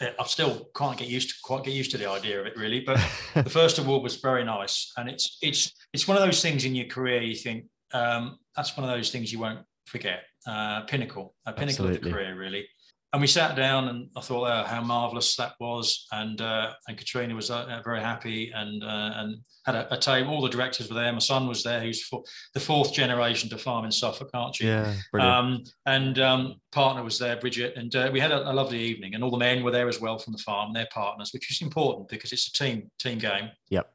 I 0.00 0.24
still 0.26 0.68
can't 0.76 0.98
get 0.98 1.08
used 1.08 1.28
to 1.30 1.34
quite 1.42 1.64
get 1.64 1.74
used 1.74 1.90
to 1.92 1.98
the 1.98 2.08
idea 2.08 2.40
of 2.40 2.46
it 2.46 2.56
really. 2.56 2.80
But 2.80 2.98
the 3.34 3.50
first 3.50 3.78
award 3.78 4.02
was 4.02 4.16
very 4.16 4.44
nice, 4.44 4.92
and 4.96 5.08
it's 5.08 5.38
it's 5.42 5.72
it's 5.92 6.08
one 6.08 6.16
of 6.16 6.22
those 6.22 6.42
things 6.42 6.64
in 6.64 6.74
your 6.74 6.86
career 6.86 7.22
you 7.22 7.36
think 7.36 7.66
um, 7.92 8.38
that's 8.56 8.76
one 8.76 8.88
of 8.88 8.94
those 8.94 9.10
things 9.10 9.32
you 9.32 9.38
won't 9.38 9.60
forget. 9.86 10.22
Uh, 10.46 10.80
pinnacle, 10.82 11.34
a 11.46 11.52
pinnacle 11.52 11.86
of 11.86 11.92
the 11.92 12.10
career 12.10 12.36
really 12.36 12.66
and 13.12 13.20
we 13.20 13.26
sat 13.26 13.56
down 13.56 13.88
and 13.88 14.08
I 14.16 14.22
thought 14.22 14.48
oh, 14.48 14.64
how 14.66 14.80
marvelous 14.80 15.36
that 15.36 15.52
was. 15.60 16.06
And 16.12 16.40
uh, 16.40 16.72
and 16.88 16.96
Katrina 16.96 17.34
was 17.34 17.50
uh, 17.50 17.80
very 17.84 18.00
happy 18.00 18.50
and 18.54 18.82
uh, 18.82 19.10
and 19.16 19.36
had 19.66 19.74
a, 19.74 19.94
a 19.94 19.98
table. 19.98 20.32
All 20.32 20.40
the 20.40 20.48
directors 20.48 20.88
were 20.88 20.94
there. 20.94 21.12
My 21.12 21.18
son 21.18 21.46
was 21.46 21.62
there 21.62 21.80
who's 21.80 22.02
for, 22.02 22.22
the 22.54 22.60
fourth 22.60 22.94
generation 22.94 23.50
to 23.50 23.58
farm 23.58 23.84
in 23.84 23.92
Suffolk 23.92 24.30
aren't 24.32 24.60
you? 24.60 24.68
Yeah. 24.68 24.94
Um, 25.20 25.62
and 25.84 26.18
um, 26.20 26.54
partner 26.72 27.04
was 27.04 27.18
there 27.18 27.36
Bridget. 27.36 27.76
And 27.76 27.94
uh, 27.94 28.08
we 28.10 28.18
had 28.18 28.32
a, 28.32 28.50
a 28.50 28.52
lovely 28.52 28.78
evening. 28.78 29.14
And 29.14 29.22
all 29.22 29.30
the 29.30 29.36
men 29.36 29.62
were 29.62 29.70
there 29.70 29.88
as 29.88 30.00
well 30.00 30.18
from 30.18 30.32
the 30.32 30.42
farm 30.42 30.72
their 30.72 30.88
partners 30.90 31.30
which 31.34 31.50
is 31.50 31.60
important 31.60 32.08
because 32.08 32.32
it's 32.32 32.48
a 32.48 32.52
team 32.52 32.90
team 32.98 33.18
game. 33.18 33.50
Yep. 33.68 33.92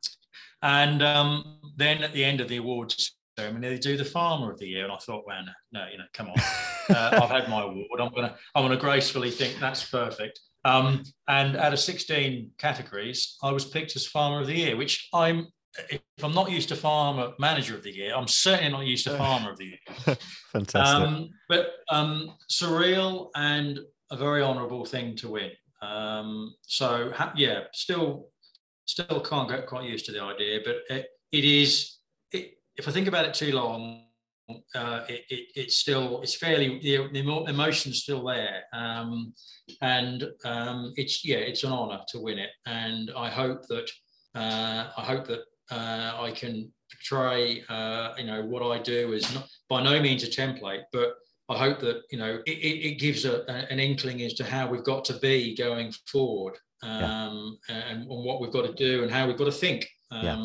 and 0.61 1.01
um, 1.01 1.57
then 1.75 2.03
at 2.03 2.13
the 2.13 2.23
end 2.23 2.39
of 2.39 2.49
the 2.49 2.57
awards 2.57 3.16
ceremony 3.37 3.69
they 3.69 3.77
do 3.77 3.97
the 3.97 4.05
farmer 4.05 4.51
of 4.51 4.57
the 4.59 4.67
year 4.67 4.83
and 4.83 4.91
I 4.91 4.97
thought 4.97 5.23
well 5.27 5.43
no, 5.45 5.79
no 5.79 5.87
you 5.91 5.97
know 5.97 6.05
come 6.13 6.29
on 6.29 6.35
uh, 6.89 7.19
I've 7.21 7.29
had 7.29 7.49
my 7.49 7.63
award. 7.63 7.99
I'm 7.99 8.13
gonna 8.13 8.35
I'm 8.55 8.63
gonna 8.63 8.77
gracefully 8.77 9.31
think 9.31 9.57
that's 9.59 9.89
perfect. 9.89 10.39
Um, 10.65 11.03
and 11.27 11.55
out 11.55 11.71
of 11.71 11.79
16 11.79 12.51
categories, 12.57 13.37
I 13.41 13.51
was 13.51 13.65
picked 13.65 13.95
as 13.95 14.05
Farmer 14.05 14.41
of 14.41 14.47
the 14.47 14.55
Year, 14.55 14.75
which 14.75 15.07
I'm 15.13 15.47
if 15.89 16.01
I'm 16.23 16.33
not 16.33 16.49
used 16.49 16.69
to 16.69 16.75
Farmer 16.75 17.33
Manager 17.39 17.75
of 17.75 17.83
the 17.83 17.95
Year, 17.95 18.15
I'm 18.15 18.27
certainly 18.27 18.71
not 18.71 18.85
used 18.85 19.05
to 19.05 19.17
Farmer 19.17 19.51
of 19.51 19.57
the 19.57 19.65
Year. 19.65 20.17
Fantastic. 20.51 21.07
Um, 21.07 21.29
but 21.47 21.73
um, 21.89 22.33
surreal 22.49 23.29
and 23.35 23.79
a 24.11 24.17
very 24.17 24.41
honourable 24.41 24.85
thing 24.85 25.15
to 25.17 25.29
win. 25.29 25.51
Um, 25.81 26.55
so 26.63 27.11
ha- 27.13 27.33
yeah, 27.35 27.61
still 27.73 28.29
still 28.85 29.19
can't 29.21 29.49
get 29.49 29.67
quite 29.67 29.87
used 29.87 30.05
to 30.05 30.11
the 30.11 30.21
idea, 30.21 30.59
but 30.65 30.77
it, 30.89 31.07
it 31.31 31.45
is. 31.45 31.96
If 32.77 32.87
I 32.87 32.91
think 32.91 33.07
about 33.07 33.25
it 33.25 33.33
too 33.33 33.51
long, 33.53 34.03
uh, 34.75 35.01
it, 35.09 35.23
it, 35.29 35.45
it's 35.55 35.77
still 35.77 36.21
it's 36.21 36.35
fairly 36.35 36.79
the, 36.79 37.07
the 37.11 37.19
emo- 37.19 37.45
emotion's 37.45 38.03
still 38.03 38.23
there, 38.25 38.63
um, 38.73 39.33
and 39.81 40.25
um, 40.45 40.93
it's 40.95 41.25
yeah 41.25 41.37
it's 41.37 41.63
an 41.63 41.71
honour 41.71 41.99
to 42.09 42.19
win 42.19 42.37
it, 42.39 42.51
and 42.65 43.11
I 43.17 43.29
hope 43.29 43.67
that 43.67 43.89
uh, 44.35 44.89
I 44.97 45.01
hope 45.03 45.27
that 45.27 45.41
uh, 45.71 46.21
I 46.21 46.31
can 46.31 46.71
portray 46.91 47.63
uh, 47.67 48.13
you 48.17 48.25
know 48.25 48.41
what 48.45 48.63
I 48.63 48.81
do 48.81 49.11
is 49.13 49.33
not 49.33 49.47
by 49.69 49.83
no 49.83 50.01
means 50.01 50.23
a 50.23 50.27
template, 50.27 50.83
but 50.93 51.15
I 51.49 51.57
hope 51.57 51.79
that 51.79 52.03
you 52.11 52.17
know 52.17 52.39
it, 52.45 52.57
it, 52.57 52.77
it 52.91 52.99
gives 52.99 53.25
a, 53.25 53.41
a- 53.49 53.67
an 53.71 53.79
inkling 53.79 54.21
as 54.21 54.33
to 54.35 54.45
how 54.45 54.69
we've 54.69 54.83
got 54.83 55.03
to 55.05 55.13
be 55.19 55.55
going 55.55 55.91
forward, 56.09 56.55
um, 56.83 57.57
and, 57.67 58.01
and 58.03 58.07
what 58.07 58.39
we've 58.39 58.51
got 58.53 58.65
to 58.65 58.73
do 58.73 59.03
and 59.03 59.11
how 59.11 59.27
we've 59.27 59.37
got 59.37 59.45
to 59.45 59.51
think. 59.51 59.85
Yeah. 60.23 60.35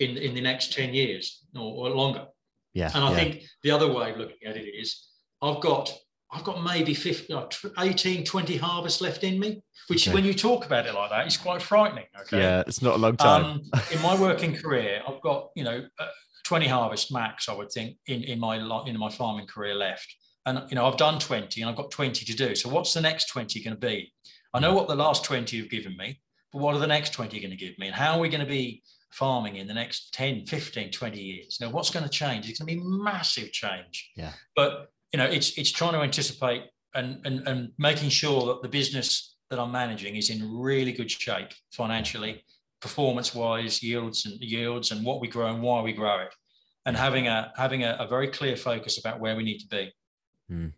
In 0.00 0.16
in 0.16 0.34
the 0.34 0.40
next 0.40 0.72
ten 0.72 0.94
years 0.94 1.44
or, 1.54 1.88
or 1.88 1.90
longer. 1.90 2.26
yeah. 2.74 2.90
And 2.94 3.04
I 3.04 3.10
yeah. 3.10 3.16
think 3.16 3.42
the 3.62 3.70
other 3.70 3.92
way 3.92 4.12
of 4.12 4.18
looking 4.18 4.46
at 4.46 4.56
it 4.56 4.68
is 4.68 5.08
I've 5.42 5.60
got 5.60 5.92
I've 6.30 6.44
got 6.44 6.62
maybe 6.62 6.92
50, 6.92 7.32
uh, 7.32 7.46
tw- 7.46 7.72
18, 7.78 8.22
20 8.22 8.56
harvests 8.58 9.00
left 9.00 9.24
in 9.24 9.40
me, 9.40 9.62
which 9.86 10.06
Okay. 10.06 10.14
when 10.14 10.26
you 10.26 10.34
talk 10.34 10.66
about 10.66 10.84
it 10.84 10.92
like 10.92 11.08
that, 11.08 11.24
it's 11.24 11.38
quite 11.38 11.62
frightening. 11.62 12.04
Okay. 12.20 12.38
Yeah, 12.38 12.62
it's 12.66 12.82
not 12.82 12.96
a 12.96 12.98
long 12.98 13.16
time. 13.16 13.44
Um, 13.44 13.70
in 13.90 14.02
my 14.02 14.14
working 14.20 14.54
career, 14.54 15.00
I've 15.08 15.22
got, 15.22 15.48
you 15.56 15.64
know, 15.64 15.88
uh, 15.98 16.06
20 16.44 16.66
harvests 16.66 17.10
max, 17.10 17.48
I 17.48 17.54
would 17.54 17.72
think, 17.72 17.96
in, 18.06 18.22
in 18.24 18.38
my 18.38 18.56
in 18.86 18.98
my 18.98 19.08
farming 19.10 19.46
career 19.46 19.74
left. 19.74 20.06
And, 20.44 20.68
you 20.68 20.74
know, 20.76 20.86
I've 20.86 20.98
done 20.98 21.18
20 21.18 21.62
and 21.62 21.70
I've 21.70 21.76
got 21.76 21.90
20 21.90 22.24
to 22.26 22.36
do. 22.36 22.54
So 22.54 22.68
what's 22.68 22.92
the 22.92 23.00
next 23.00 23.28
20 23.28 23.62
going 23.62 23.74
to 23.74 23.80
be? 23.80 24.12
I 24.52 24.60
know 24.60 24.74
what 24.74 24.88
the 24.88 24.96
last 24.96 25.24
20 25.24 25.58
have 25.60 25.70
given 25.70 25.96
me, 25.96 26.20
but 26.52 26.60
what 26.60 26.74
are 26.74 26.78
the 26.78 26.86
next 26.86 27.14
20 27.14 27.40
going 27.40 27.50
to 27.50 27.56
give 27.56 27.78
me? 27.78 27.86
And 27.86 27.94
how 27.96 28.16
are 28.16 28.20
we 28.20 28.28
going 28.28 28.44
to 28.44 28.46
be 28.46 28.82
farming 29.10 29.56
in 29.56 29.66
the 29.66 29.74
next 29.74 30.12
10, 30.14 30.46
15, 30.46 30.90
20 30.90 31.20
years? 31.20 31.58
Now, 31.60 31.70
what's 31.70 31.90
going 31.90 32.04
to 32.04 32.10
change? 32.10 32.48
It's 32.48 32.58
going 32.58 32.68
to 32.68 32.74
be 32.74 32.88
massive 32.88 33.52
change. 33.52 34.10
Yeah. 34.16 34.32
But, 34.54 34.88
you 35.12 35.18
know, 35.18 35.26
it's 35.26 35.56
it's 35.58 35.70
trying 35.70 35.92
to 35.92 36.00
anticipate 36.00 36.64
and, 36.94 37.20
and, 37.24 37.46
and 37.46 37.72
making 37.78 38.10
sure 38.10 38.46
that 38.46 38.62
the 38.62 38.68
business 38.68 39.36
that 39.50 39.58
I'm 39.58 39.72
managing 39.72 40.16
is 40.16 40.30
in 40.30 40.58
really 40.58 40.92
good 40.92 41.10
shape 41.10 41.48
financially, 41.72 42.44
performance 42.80 43.34
wise, 43.34 43.82
yields 43.82 44.26
and 44.26 44.38
yields 44.40 44.90
and 44.90 45.04
what 45.04 45.20
we 45.20 45.28
grow 45.28 45.48
and 45.48 45.62
why 45.62 45.82
we 45.82 45.92
grow 45.92 46.20
it. 46.20 46.34
And 46.86 46.96
having 46.96 47.28
a 47.28 47.52
having 47.56 47.84
a, 47.84 47.96
a 48.00 48.06
very 48.06 48.28
clear 48.28 48.56
focus 48.56 48.98
about 48.98 49.20
where 49.20 49.36
we 49.36 49.42
need 49.42 49.58
to 49.58 49.68
be. 49.68 49.92
Hmm. 50.48 50.68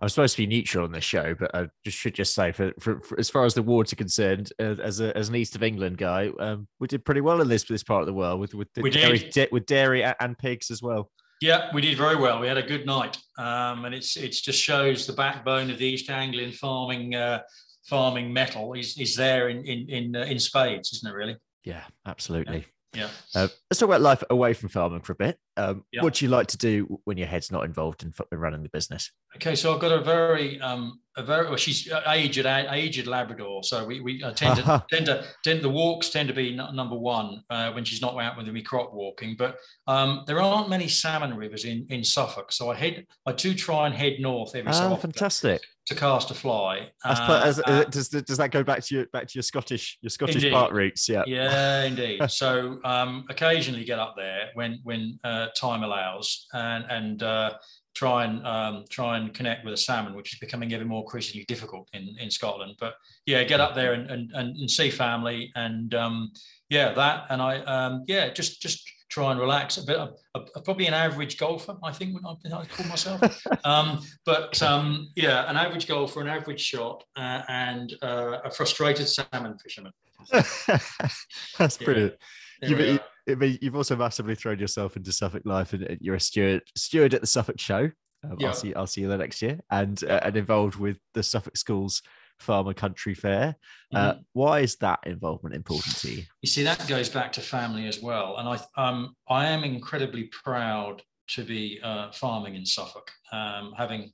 I'm 0.00 0.08
supposed 0.08 0.34
to 0.36 0.42
be 0.42 0.46
neutral 0.46 0.84
on 0.84 0.92
this 0.92 1.04
show, 1.04 1.34
but 1.38 1.54
I 1.54 1.68
just 1.84 1.96
should 1.96 2.14
just 2.14 2.34
say, 2.34 2.50
for, 2.52 2.72
for, 2.80 3.00
for 3.00 3.18
as 3.20 3.30
far 3.30 3.44
as 3.44 3.54
the 3.54 3.62
wards 3.62 3.92
are 3.92 3.96
concerned, 3.96 4.52
uh, 4.60 4.74
as 4.82 5.00
a, 5.00 5.16
as 5.16 5.28
an 5.28 5.36
East 5.36 5.54
of 5.54 5.62
England 5.62 5.98
guy, 5.98 6.30
um, 6.40 6.66
we 6.80 6.88
did 6.88 7.04
pretty 7.04 7.20
well 7.20 7.40
in 7.40 7.48
this 7.48 7.64
this 7.64 7.84
part 7.84 8.02
of 8.02 8.06
the 8.06 8.12
world 8.12 8.40
with 8.40 8.54
with 8.54 8.68
We 8.76 8.90
dairy, 8.90 9.30
with 9.52 9.66
dairy 9.66 10.02
and 10.02 10.36
pigs 10.36 10.70
as 10.70 10.82
well. 10.82 11.10
Yeah, 11.40 11.70
we 11.74 11.80
did 11.80 11.98
very 11.98 12.16
well. 12.16 12.40
We 12.40 12.46
had 12.46 12.58
a 12.58 12.62
good 12.62 12.86
night, 12.86 13.16
um, 13.38 13.84
and 13.84 13.94
it's 13.94 14.16
it's 14.16 14.40
just 14.40 14.60
shows 14.60 15.06
the 15.06 15.12
backbone 15.12 15.70
of 15.70 15.78
the 15.78 15.86
East 15.86 16.10
Anglian 16.10 16.52
farming 16.52 17.14
uh, 17.14 17.42
farming 17.86 18.32
metal 18.32 18.74
is 18.74 18.98
is 18.98 19.16
there 19.16 19.48
in 19.48 19.64
in 19.64 19.88
in, 19.88 20.16
uh, 20.16 20.20
in 20.20 20.38
spades, 20.38 20.92
isn't 20.92 21.10
it? 21.10 21.14
Really? 21.14 21.36
Yeah, 21.64 21.82
absolutely. 22.06 22.66
Yeah. 22.94 23.08
Uh, 23.34 23.48
let's 23.70 23.80
talk 23.80 23.88
about 23.88 24.02
life 24.02 24.22
away 24.30 24.52
from 24.52 24.68
farming 24.68 25.00
for 25.00 25.12
a 25.12 25.16
bit. 25.16 25.38
Um, 25.56 25.84
Yeah. 25.92 26.02
What 26.02 26.14
do 26.14 26.24
you 26.24 26.30
like 26.30 26.46
to 26.48 26.56
do 26.58 27.00
when 27.04 27.18
your 27.18 27.26
head's 27.26 27.50
not 27.50 27.64
involved 27.64 28.02
in, 28.02 28.12
in 28.32 28.38
running 28.38 28.62
the 28.62 28.68
business? 28.70 29.10
Okay, 29.36 29.54
so 29.54 29.74
I've 29.74 29.80
got 29.80 29.92
a 29.92 30.02
very, 30.02 30.60
um, 30.60 31.00
a 31.16 31.22
very, 31.22 31.46
well, 31.46 31.56
she's 31.56 31.90
aged, 32.06 32.44
aged 32.46 33.06
Labrador. 33.06 33.62
So 33.64 33.84
we, 33.84 34.00
we 34.00 34.22
uh, 34.22 34.32
tend 34.32 34.56
to, 34.56 34.84
tend 34.90 35.06
to, 35.06 35.24
tend, 35.44 35.62
the 35.62 35.68
walks 35.70 36.08
tend 36.10 36.28
to 36.28 36.34
be 36.34 36.54
number 36.54 36.96
one 36.96 37.42
uh, 37.50 37.72
when 37.72 37.84
she's 37.84 38.00
not 38.02 38.18
out 38.18 38.36
with 38.36 38.46
me 38.48 38.62
crop 38.62 38.92
walking. 38.94 39.34
But 39.36 39.56
um, 39.86 40.24
there 40.26 40.40
aren't 40.40 40.68
many 40.68 40.88
salmon 40.88 41.34
rivers 41.36 41.64
in, 41.64 41.86
in 41.90 42.02
Suffolk, 42.04 42.52
so 42.52 42.70
I 42.70 42.74
head, 42.74 43.06
I 43.26 43.32
do 43.32 43.54
try 43.54 43.86
and 43.86 43.94
head 43.94 44.14
north 44.20 44.54
every 44.54 44.72
so 44.72 44.84
Oh, 44.84 44.92
often 44.92 45.12
fantastic! 45.12 45.62
to 45.86 45.94
cast 45.96 46.30
a 46.30 46.34
fly. 46.34 46.90
As, 47.04 47.18
Uh, 47.18 47.42
as, 47.44 47.60
uh, 47.66 47.84
does 47.90 48.08
does 48.08 48.36
that 48.38 48.52
go 48.52 48.62
back 48.62 48.84
to 48.84 48.94
your 48.94 49.06
back 49.06 49.26
to 49.26 49.32
your 49.34 49.42
Scottish 49.42 49.98
your 50.00 50.10
Scottish 50.10 50.36
Indeed. 50.36 50.52
part 50.52 50.72
roots? 50.72 51.08
Yeah. 51.08 51.24
yeah, 51.26 51.82
indeed. 51.90 52.20
So 52.30 52.78
um, 52.84 53.24
occasionally 53.28 53.84
get 53.84 53.98
up 53.98 54.14
there 54.16 54.50
when 54.54 54.78
when 54.84 55.18
uh, 55.24 55.41
time 55.50 55.82
allows, 55.82 56.46
and 56.52 56.84
and 56.90 57.22
uh, 57.22 57.52
try 57.94 58.24
and 58.24 58.46
um, 58.46 58.84
try 58.90 59.18
and 59.18 59.34
connect 59.34 59.64
with 59.64 59.74
a 59.74 59.76
salmon, 59.76 60.14
which 60.14 60.32
is 60.32 60.38
becoming 60.38 60.72
ever 60.72 60.84
more 60.84 61.02
increasingly 61.02 61.44
difficult 61.46 61.88
in, 61.92 62.14
in 62.18 62.30
Scotland. 62.30 62.76
But 62.78 62.94
yeah, 63.26 63.44
get 63.44 63.60
up 63.60 63.74
there 63.74 63.92
and 63.94 64.10
and, 64.10 64.30
and, 64.32 64.70
see 64.70 64.90
family, 64.90 65.52
and 65.54 65.94
um, 65.94 66.32
yeah, 66.68 66.92
that, 66.94 67.26
and 67.30 67.42
I 67.42 67.58
um, 67.64 68.04
yeah, 68.06 68.32
just 68.32 68.62
just 68.62 68.82
try 69.10 69.30
and 69.30 69.38
relax 69.38 69.76
a 69.76 69.84
bit. 69.84 69.98
A, 69.98 70.10
a- 70.34 70.62
probably 70.62 70.86
an 70.86 70.94
average 70.94 71.36
golfer, 71.36 71.76
I 71.84 71.92
think 71.92 72.14
would 72.14 72.24
I 72.24 72.58
I 72.58 72.64
call 72.64 72.86
myself. 72.86 73.20
um, 73.64 74.00
but 74.24 74.60
um, 74.62 75.10
yeah, 75.16 75.48
an 75.50 75.56
average 75.56 75.86
golfer, 75.86 76.20
an 76.22 76.28
average 76.28 76.60
shot, 76.60 77.04
uh, 77.16 77.42
and 77.48 77.94
uh, 78.02 78.38
a 78.44 78.50
frustrated 78.50 79.08
salmon 79.08 79.58
fisherman. 79.58 79.92
That's 80.32 81.78
Yeah. 81.80 81.84
brilliant. 81.84 82.14
There 82.62 82.94
are. 82.94 83.00
I 83.28 83.34
mean, 83.34 83.58
you've 83.62 83.76
also 83.76 83.96
massively 83.96 84.34
thrown 84.34 84.58
yourself 84.58 84.96
into 84.96 85.12
Suffolk 85.12 85.42
life, 85.44 85.72
and 85.72 85.82
and 85.84 85.98
you're 86.00 86.16
a 86.16 86.20
steward 86.20 86.62
steward 86.76 87.14
at 87.14 87.20
the 87.20 87.26
Suffolk 87.26 87.60
Show. 87.60 87.90
Um, 88.24 88.36
Yeah. 88.38 88.48
I'll 88.48 88.54
see 88.54 88.74
I'll 88.74 88.86
see 88.86 89.00
you 89.02 89.08
there 89.08 89.18
next 89.18 89.42
year, 89.42 89.60
and 89.70 90.02
uh, 90.04 90.20
and 90.22 90.36
involved 90.36 90.76
with 90.76 90.98
the 91.14 91.22
Suffolk 91.22 91.56
Schools 91.56 92.02
Farmer 92.38 92.74
Country 92.74 93.14
Fair. 93.14 93.56
Uh, 93.94 94.12
mm-hmm. 94.12 94.20
why 94.32 94.60
is 94.60 94.76
that 94.76 95.00
involvement 95.06 95.54
important 95.54 95.96
to 95.98 96.10
you? 96.10 96.22
You 96.42 96.48
see, 96.48 96.62
that 96.64 96.86
goes 96.88 97.08
back 97.08 97.32
to 97.34 97.40
family 97.40 97.86
as 97.86 98.02
well, 98.02 98.36
and 98.38 98.48
I 98.48 98.58
um, 98.76 99.14
I 99.28 99.46
am 99.46 99.64
incredibly 99.64 100.24
proud 100.24 101.02
to 101.28 101.44
be 101.44 101.80
uh, 101.82 102.10
farming 102.12 102.56
in 102.56 102.66
Suffolk, 102.66 103.10
um, 103.32 103.72
having 103.76 104.12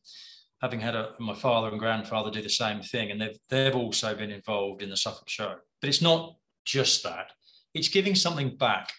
having 0.61 0.81
had 0.81 0.94
a, 0.94 1.12
my 1.21 1.35
father 1.35 1.68
and 1.68 1.79
grandfather 1.79 2.31
do 2.31 2.42
the 2.42 2.49
same 2.49 2.83
thing, 2.83 3.11
and 3.11 3.21
they've 3.21 3.38
they've 3.49 3.77
also 3.77 4.14
been 4.14 4.31
involved 4.31 4.83
in 4.83 4.90
the 4.90 4.97
Suffolk 4.97 5.29
show. 5.29 5.57
But 5.81 5.88
it's 5.88 6.03
not 6.03 6.37
just 6.64 7.03
that; 7.05 7.33
it's 7.75 7.89
giving 7.89 8.15
something 8.15 8.57
back 8.57 8.91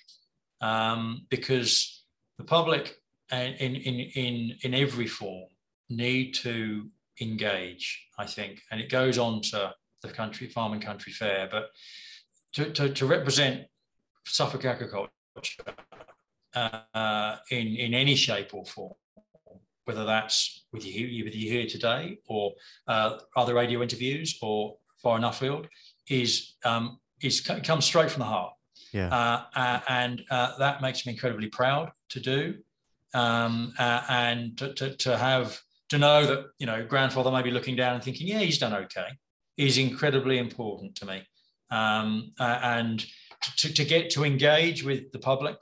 um, 0.61 1.25
because 1.29 2.03
the 2.37 2.43
public 2.43 2.95
uh, 3.31 3.35
in 3.35 3.75
in 3.75 3.99
in 3.99 4.57
in 4.63 4.73
every 4.73 5.07
form 5.07 5.47
need 5.89 6.33
to 6.33 6.89
engage. 7.21 8.07
I 8.17 8.25
think, 8.25 8.61
and 8.71 8.81
it 8.81 8.89
goes 8.89 9.17
on 9.17 9.41
to 9.43 9.73
the 10.01 10.09
country 10.09 10.47
farm 10.47 10.73
and 10.73 10.81
country 10.81 11.11
fair, 11.11 11.47
but 11.51 11.69
to, 12.53 12.71
to, 12.71 12.89
to 12.93 13.05
represent 13.05 13.65
Suffolk 14.25 14.65
agriculture 14.65 15.11
uh, 16.53 17.35
in 17.51 17.67
in 17.67 17.93
any 17.93 18.15
shape 18.15 18.53
or 18.53 18.65
form 18.65 18.93
whether 19.89 20.05
that's 20.05 20.65
with 20.71 20.85
you, 20.85 21.25
with 21.25 21.33
you 21.33 21.49
here 21.49 21.65
today 21.65 22.19
or 22.27 22.53
uh, 22.87 23.17
other 23.35 23.55
radio 23.55 23.81
interviews 23.81 24.37
or 24.39 24.75
Foreign 25.01 25.23
Nuffield, 25.23 25.65
is 26.07 26.53
um, 26.63 26.99
is 27.23 27.41
comes 27.41 27.85
straight 27.85 28.11
from 28.11 28.19
the 28.19 28.27
heart. 28.27 28.53
Yeah. 28.91 29.07
Uh, 29.07 29.43
uh, 29.55 29.79
and 29.87 30.23
uh, 30.31 30.57
that 30.57 30.81
makes 30.81 31.05
me 31.05 31.13
incredibly 31.13 31.47
proud 31.47 31.91
to 32.09 32.19
do, 32.19 32.55
um, 33.13 33.73
uh, 33.77 34.01
and 34.09 34.57
to, 34.57 34.73
to, 34.73 34.95
to, 34.97 35.17
have 35.17 35.59
to 35.89 35.97
know 35.97 36.25
that 36.25 36.45
you 36.57 36.65
know 36.65 36.85
grandfather 36.85 37.31
may 37.31 37.41
be 37.41 37.51
looking 37.51 37.75
down 37.75 37.95
and 37.95 38.03
thinking, 38.03 38.27
yeah, 38.27 38.39
he's 38.39 38.57
done 38.57 38.73
okay, 38.73 39.07
is 39.57 39.77
incredibly 39.77 40.37
important 40.37 40.95
to 40.95 41.05
me, 41.05 41.21
um, 41.71 42.31
uh, 42.39 42.59
and 42.63 43.05
to, 43.57 43.73
to 43.73 43.85
get 43.85 44.09
to 44.11 44.23
engage 44.23 44.83
with 44.83 45.11
the 45.11 45.19
public 45.19 45.57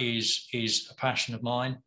is 0.00 0.48
is 0.52 0.88
a 0.90 0.94
passion 0.94 1.34
of 1.34 1.42
mine. 1.42 1.78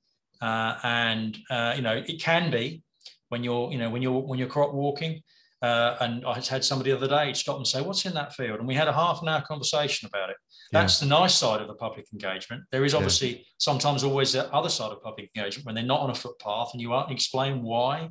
Uh, 0.42 0.78
and 0.84 1.38
uh, 1.50 1.74
you 1.76 1.82
know 1.82 2.04
it 2.08 2.22
can 2.22 2.52
be 2.52 2.84
when 3.30 3.44
you're 3.44 3.72
you 3.72 3.78
know 3.78 3.90
when 3.90 4.02
you're 4.02 4.22
when 4.22 4.40
you're 4.40 4.48
crop 4.48 4.74
walking. 4.74 5.22
Uh, 5.62 5.98
and 6.02 6.26
I 6.26 6.36
had 6.36 6.64
somebody 6.64 6.92
the 6.92 6.98
other 6.98 7.08
day 7.08 7.34
stop 7.34 7.58
and 7.58 7.66
say, 7.66 7.82
"What's 7.82 8.06
in 8.06 8.14
that 8.14 8.36
field?" 8.36 8.60
And 8.60 8.68
we 8.68 8.76
had 8.76 8.88
a 8.88 8.94
half 8.94 9.22
an 9.22 9.30
hour 9.30 9.42
conversation 9.42 10.08
about 10.08 10.30
it. 10.30 10.36
That's 10.76 11.02
yeah. 11.02 11.08
the 11.08 11.20
nice 11.20 11.36
side 11.36 11.62
of 11.62 11.68
the 11.68 11.74
public 11.74 12.06
engagement. 12.14 12.64
There 12.72 12.86
is 12.86 12.94
obviously 12.94 13.38
yeah. 13.38 13.44
sometimes 13.58 14.04
always 14.04 14.34
the 14.34 14.54
other 14.54 14.70
side 14.70 14.92
of 14.92 15.02
public 15.02 15.30
engagement 15.36 15.66
when 15.66 15.76
they're 15.76 15.84
not 15.84 16.02
on 16.02 16.10
a 16.10 16.16
footpath, 16.16 16.70
and 16.74 16.82
you 16.82 16.94
aren't 16.94 17.12
explain 17.12 17.64
why 17.64 18.10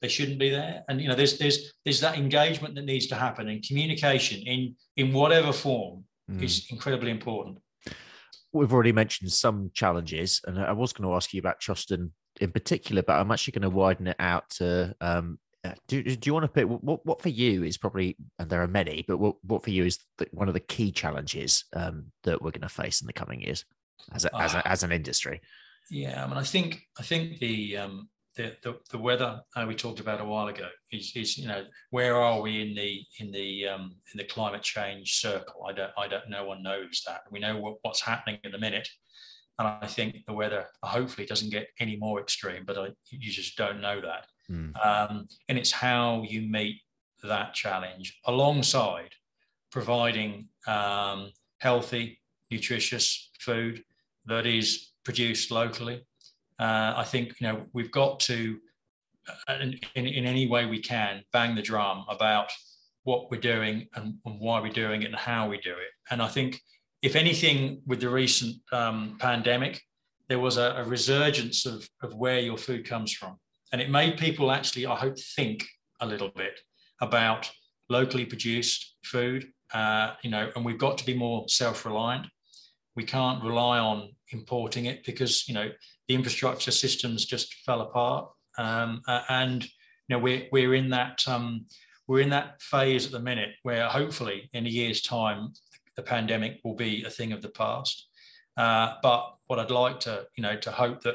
they 0.00 0.08
shouldn't 0.08 0.38
be 0.38 0.50
there. 0.50 0.82
And 0.88 1.00
you 1.00 1.08
know, 1.08 1.14
there's 1.14 1.38
there's 1.38 1.72
there's 1.84 2.00
that 2.00 2.16
engagement 2.16 2.74
that 2.76 2.84
needs 2.84 3.06
to 3.08 3.14
happen, 3.14 3.48
and 3.48 3.66
communication 3.66 4.40
in 4.40 4.76
in 4.96 5.12
whatever 5.12 5.52
form 5.52 6.04
mm. 6.30 6.42
is 6.42 6.66
incredibly 6.70 7.10
important 7.10 7.58
we've 8.52 8.72
already 8.72 8.92
mentioned 8.92 9.32
some 9.32 9.70
challenges, 9.74 10.40
and 10.46 10.58
I 10.58 10.72
was 10.72 10.92
going 10.92 11.08
to 11.08 11.16
ask 11.16 11.32
you 11.32 11.40
about 11.40 11.60
Troston 11.60 12.10
in 12.40 12.52
particular, 12.52 13.02
but 13.02 13.18
I'm 13.18 13.30
actually 13.30 13.52
going 13.52 13.70
to 13.70 13.70
widen 13.70 14.06
it 14.06 14.16
out 14.18 14.48
to. 14.56 14.94
Um, 15.00 15.38
do, 15.86 16.02
do 16.02 16.28
you 16.28 16.34
want 16.34 16.44
to 16.44 16.48
pick 16.48 16.66
what, 16.66 17.04
what 17.06 17.22
for 17.22 17.28
you 17.28 17.62
is 17.62 17.78
probably, 17.78 18.16
and 18.38 18.50
there 18.50 18.62
are 18.62 18.68
many, 18.68 19.04
but 19.06 19.18
what, 19.18 19.36
what 19.44 19.62
for 19.62 19.70
you 19.70 19.84
is 19.84 19.98
the, 20.18 20.26
one 20.32 20.48
of 20.48 20.54
the 20.54 20.60
key 20.60 20.90
challenges 20.90 21.64
um, 21.74 22.06
that 22.24 22.42
we're 22.42 22.50
going 22.50 22.62
to 22.62 22.68
face 22.68 23.00
in 23.00 23.06
the 23.06 23.12
coming 23.12 23.42
years 23.42 23.64
as, 24.12 24.24
a, 24.24 24.36
as, 24.36 24.54
a, 24.54 24.66
as 24.66 24.82
an 24.82 24.92
industry? 24.92 25.40
Yeah, 25.90 26.24
I 26.24 26.28
mean, 26.28 26.36
I 26.36 26.44
think 26.44 26.82
I 26.98 27.02
think 27.02 27.38
the 27.38 27.76
um, 27.76 28.08
the, 28.36 28.56
the, 28.62 28.78
the 28.90 28.98
weather 28.98 29.40
uh, 29.54 29.64
we 29.66 29.74
talked 29.74 30.00
about 30.00 30.20
a 30.20 30.24
while 30.24 30.48
ago 30.48 30.68
is, 30.90 31.12
is 31.14 31.36
you 31.36 31.46
know 31.46 31.64
where 31.90 32.16
are 32.16 32.40
we 32.40 32.62
in 32.62 32.74
the 32.74 33.02
in 33.18 33.30
the 33.30 33.68
um, 33.68 33.96
in 34.12 34.18
the 34.18 34.24
climate 34.24 34.62
change 34.62 35.14
circle? 35.14 35.66
I 35.68 35.72
don't 35.72 35.92
I 35.98 36.08
don't 36.08 36.28
no 36.30 36.44
one 36.44 36.62
knows 36.62 37.02
that. 37.06 37.22
We 37.30 37.40
know 37.40 37.58
what, 37.58 37.76
what's 37.82 38.00
happening 38.00 38.38
in 38.44 38.52
the 38.52 38.58
minute, 38.58 38.88
and 39.58 39.68
I 39.68 39.86
think 39.86 40.24
the 40.26 40.32
weather 40.32 40.66
hopefully 40.82 41.26
doesn't 41.26 41.50
get 41.50 41.68
any 41.78 41.96
more 41.96 42.20
extreme, 42.20 42.64
but 42.64 42.78
I, 42.78 42.88
you 43.10 43.30
just 43.30 43.56
don't 43.56 43.80
know 43.80 44.00
that. 44.00 44.26
Mm. 44.50 44.86
Um, 44.86 45.28
and 45.48 45.58
it's 45.58 45.72
how 45.72 46.24
you 46.28 46.42
meet 46.42 46.80
that 47.22 47.54
challenge 47.54 48.18
alongside 48.26 49.10
providing 49.70 50.48
um, 50.66 51.30
healthy, 51.58 52.20
nutritious 52.50 53.30
food 53.38 53.82
that 54.26 54.46
is 54.46 54.90
produced 55.04 55.50
locally 55.50 56.02
uh, 56.62 56.94
I 56.96 57.04
think 57.04 57.40
you 57.40 57.48
know 57.48 57.64
we've 57.72 57.90
got 57.90 58.20
to, 58.20 58.58
uh, 59.48 59.54
in, 59.60 59.78
in, 59.94 60.26
any 60.26 60.46
way 60.46 60.66
we 60.66 60.80
can, 60.80 61.22
bang 61.32 61.56
the 61.56 61.62
drum 61.62 62.04
about 62.08 62.52
what 63.02 63.32
we're 63.32 63.40
doing 63.40 63.88
and, 63.96 64.14
and, 64.24 64.40
why 64.40 64.60
we're 64.60 64.72
doing 64.72 65.02
it 65.02 65.06
and 65.06 65.16
how 65.16 65.48
we 65.48 65.58
do 65.58 65.72
it. 65.72 65.92
And 66.10 66.22
I 66.22 66.28
think, 66.28 66.60
if 67.02 67.16
anything, 67.16 67.82
with 67.84 68.00
the 68.00 68.08
recent 68.08 68.56
um, 68.70 69.16
pandemic, 69.18 69.82
there 70.28 70.38
was 70.38 70.56
a, 70.56 70.74
a 70.76 70.84
resurgence 70.84 71.66
of, 71.66 71.88
of 72.00 72.14
where 72.14 72.38
your 72.38 72.56
food 72.56 72.88
comes 72.88 73.12
from, 73.12 73.38
and 73.72 73.80
it 73.80 73.90
made 73.90 74.18
people 74.18 74.52
actually, 74.52 74.86
I 74.86 74.94
hope, 74.94 75.18
think 75.18 75.66
a 76.00 76.06
little 76.06 76.28
bit 76.28 76.60
about 77.00 77.50
locally 77.88 78.26
produced 78.26 78.96
food. 79.02 79.48
Uh, 79.72 80.12
you 80.22 80.30
know, 80.30 80.50
and 80.54 80.64
we've 80.64 80.78
got 80.78 80.98
to 80.98 81.06
be 81.06 81.14
more 81.14 81.48
self-reliant. 81.48 82.26
We 82.94 83.04
can't 83.04 83.42
rely 83.42 83.78
on 83.78 84.14
importing 84.30 84.84
it 84.84 85.04
because 85.04 85.48
you 85.48 85.54
know 85.54 85.70
the 86.08 86.14
infrastructure 86.14 86.70
systems 86.70 87.24
just 87.24 87.54
fell 87.64 87.80
apart. 87.80 88.28
Um, 88.58 89.00
and 89.30 89.64
you 89.64 89.70
know 90.10 90.18
we're 90.18 90.46
we're 90.52 90.74
in 90.74 90.90
that 90.90 91.26
um, 91.26 91.64
we're 92.06 92.20
in 92.20 92.30
that 92.30 92.60
phase 92.60 93.06
at 93.06 93.12
the 93.12 93.20
minute 93.20 93.54
where 93.62 93.88
hopefully 93.88 94.50
in 94.52 94.66
a 94.66 94.68
year's 94.68 95.00
time 95.00 95.54
the 95.96 96.02
pandemic 96.02 96.60
will 96.64 96.74
be 96.74 97.04
a 97.04 97.10
thing 97.10 97.32
of 97.32 97.40
the 97.40 97.48
past. 97.48 98.08
Uh, 98.58 98.96
but 99.02 99.36
what 99.46 99.58
I'd 99.58 99.70
like 99.70 100.00
to 100.00 100.26
you 100.36 100.42
know 100.42 100.56
to 100.56 100.70
hope 100.70 101.00
that 101.04 101.14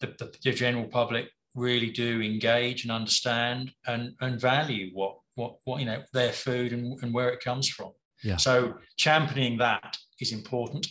the, 0.00 0.06
the, 0.18 0.32
the 0.42 0.52
general 0.52 0.86
public 0.86 1.28
really 1.54 1.90
do 1.90 2.20
engage 2.20 2.84
and 2.84 2.92
understand 2.92 3.72
and 3.86 4.14
and 4.20 4.40
value 4.40 4.90
what 4.92 5.16
what 5.34 5.56
what 5.64 5.80
you 5.80 5.86
know 5.86 6.02
their 6.12 6.32
food 6.32 6.72
and, 6.72 7.02
and 7.02 7.12
where 7.12 7.30
it 7.30 7.42
comes 7.42 7.68
from. 7.68 7.92
Yeah. 8.22 8.36
So 8.36 8.74
championing 8.96 9.58
that 9.58 9.96
is 10.20 10.32
important 10.32 10.86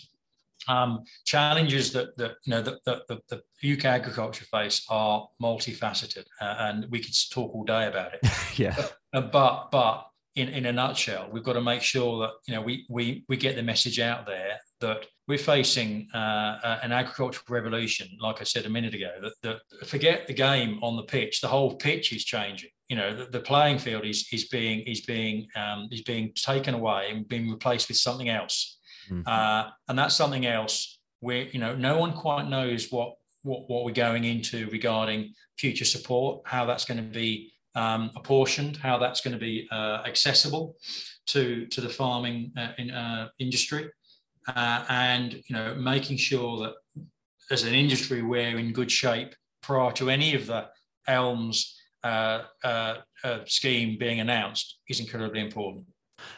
um, 0.70 1.04
challenges 1.26 1.92
that, 1.94 2.16
that 2.18 2.36
you 2.46 2.52
know 2.52 2.62
that, 2.62 2.84
that, 2.86 3.08
that, 3.08 3.42
the 3.62 3.74
UK 3.74 3.86
agriculture 3.86 4.46
face 4.46 4.86
are 4.90 5.28
multifaceted, 5.42 6.26
uh, 6.42 6.56
and 6.60 6.86
we 6.90 7.00
could 7.00 7.14
talk 7.32 7.54
all 7.54 7.64
day 7.64 7.88
about 7.88 8.14
it. 8.14 8.20
yeah. 8.60 8.76
But, 8.76 8.98
uh, 9.14 9.22
but 9.22 9.72
but 9.72 10.08
in, 10.36 10.50
in 10.50 10.66
a 10.68 10.72
nutshell, 10.72 11.30
we've 11.32 11.44
got 11.44 11.54
to 11.54 11.62
make 11.62 11.82
sure 11.82 12.20
that 12.22 12.32
you 12.48 12.54
know 12.54 12.62
we 12.62 12.86
we 12.90 13.26
we 13.28 13.38
get 13.38 13.56
the 13.56 13.64
message 13.64 14.00
out 14.00 14.26
there 14.26 14.60
that 14.82 15.06
we're 15.28 15.38
facing 15.38 16.08
uh, 16.14 16.80
an 16.84 16.92
agricultural 16.92 17.46
revolution. 17.50 18.08
Like 18.20 18.42
I 18.42 18.44
said 18.44 18.66
a 18.66 18.70
minute 18.70 18.96
ago, 18.96 19.12
that, 19.22 19.34
that 19.44 19.88
forget 19.88 20.28
the 20.28 20.34
game 20.34 20.80
on 20.82 20.96
the 20.96 21.04
pitch. 21.04 21.42
The 21.42 21.48
whole 21.48 21.76
pitch 21.76 22.14
is 22.14 22.24
changing. 22.26 22.72
You 22.88 22.98
know, 22.98 23.16
the, 23.16 23.26
the 23.26 23.40
playing 23.40 23.80
field 23.80 24.06
is 24.06 24.28
is 24.32 24.48
being 24.48 24.80
is 24.82 25.02
being 25.02 25.48
um, 25.56 25.90
is 25.92 26.02
being 26.02 26.34
taken 26.34 26.74
away 26.74 27.12
and 27.12 27.28
being 27.28 27.50
replaced 27.50 27.88
with 27.90 27.98
something 27.98 28.30
else. 28.30 28.80
Mm-hmm. 29.10 29.28
Uh, 29.28 29.70
and 29.88 29.98
that's 29.98 30.16
something 30.16 30.46
else 30.46 31.00
where, 31.20 31.44
you 31.44 31.60
know, 31.60 31.76
no 31.76 31.98
one 31.98 32.14
quite 32.14 32.48
knows 32.48 32.92
what, 32.92 33.14
what, 33.44 33.70
what 33.70 33.84
we're 33.86 33.92
going 33.92 34.24
into 34.24 34.70
regarding 34.70 35.34
future 35.58 35.86
support, 35.86 36.42
how 36.46 36.66
that's 36.66 36.86
going 36.86 36.98
to 36.98 37.04
be 37.04 37.52
um, 37.76 38.12
apportioned, 38.16 38.78
how 38.78 38.98
that's 38.98 39.22
going 39.22 39.34
to 39.34 39.40
be 39.40 39.68
uh, 39.72 40.02
accessible 40.06 40.76
to, 41.28 41.66
to 41.68 41.82
the 41.82 41.90
farming 41.90 42.52
uh, 42.58 42.72
in, 42.78 42.92
uh, 42.92 43.28
industry. 43.40 43.90
Uh, 44.48 44.86
and, 44.90 45.34
you 45.34 45.56
know, 45.56 45.76
making 45.76 46.18
sure 46.18 46.58
that 46.60 47.06
as 47.52 47.64
an 47.64 47.74
industry, 47.74 48.22
we're 48.22 48.58
in 48.58 48.74
good 48.74 48.92
shape 48.92 49.36
prior 49.62 49.92
to 49.92 50.10
any 50.10 50.34
of 50.36 50.48
the 50.48 50.68
ELMS 51.08 51.80
uh, 52.04 52.44
uh, 52.64 52.96
uh, 53.24 53.40
scheme 53.46 53.98
being 54.00 54.20
announced 54.20 54.80
is 54.88 55.00
incredibly 55.00 55.42
important 55.42 55.86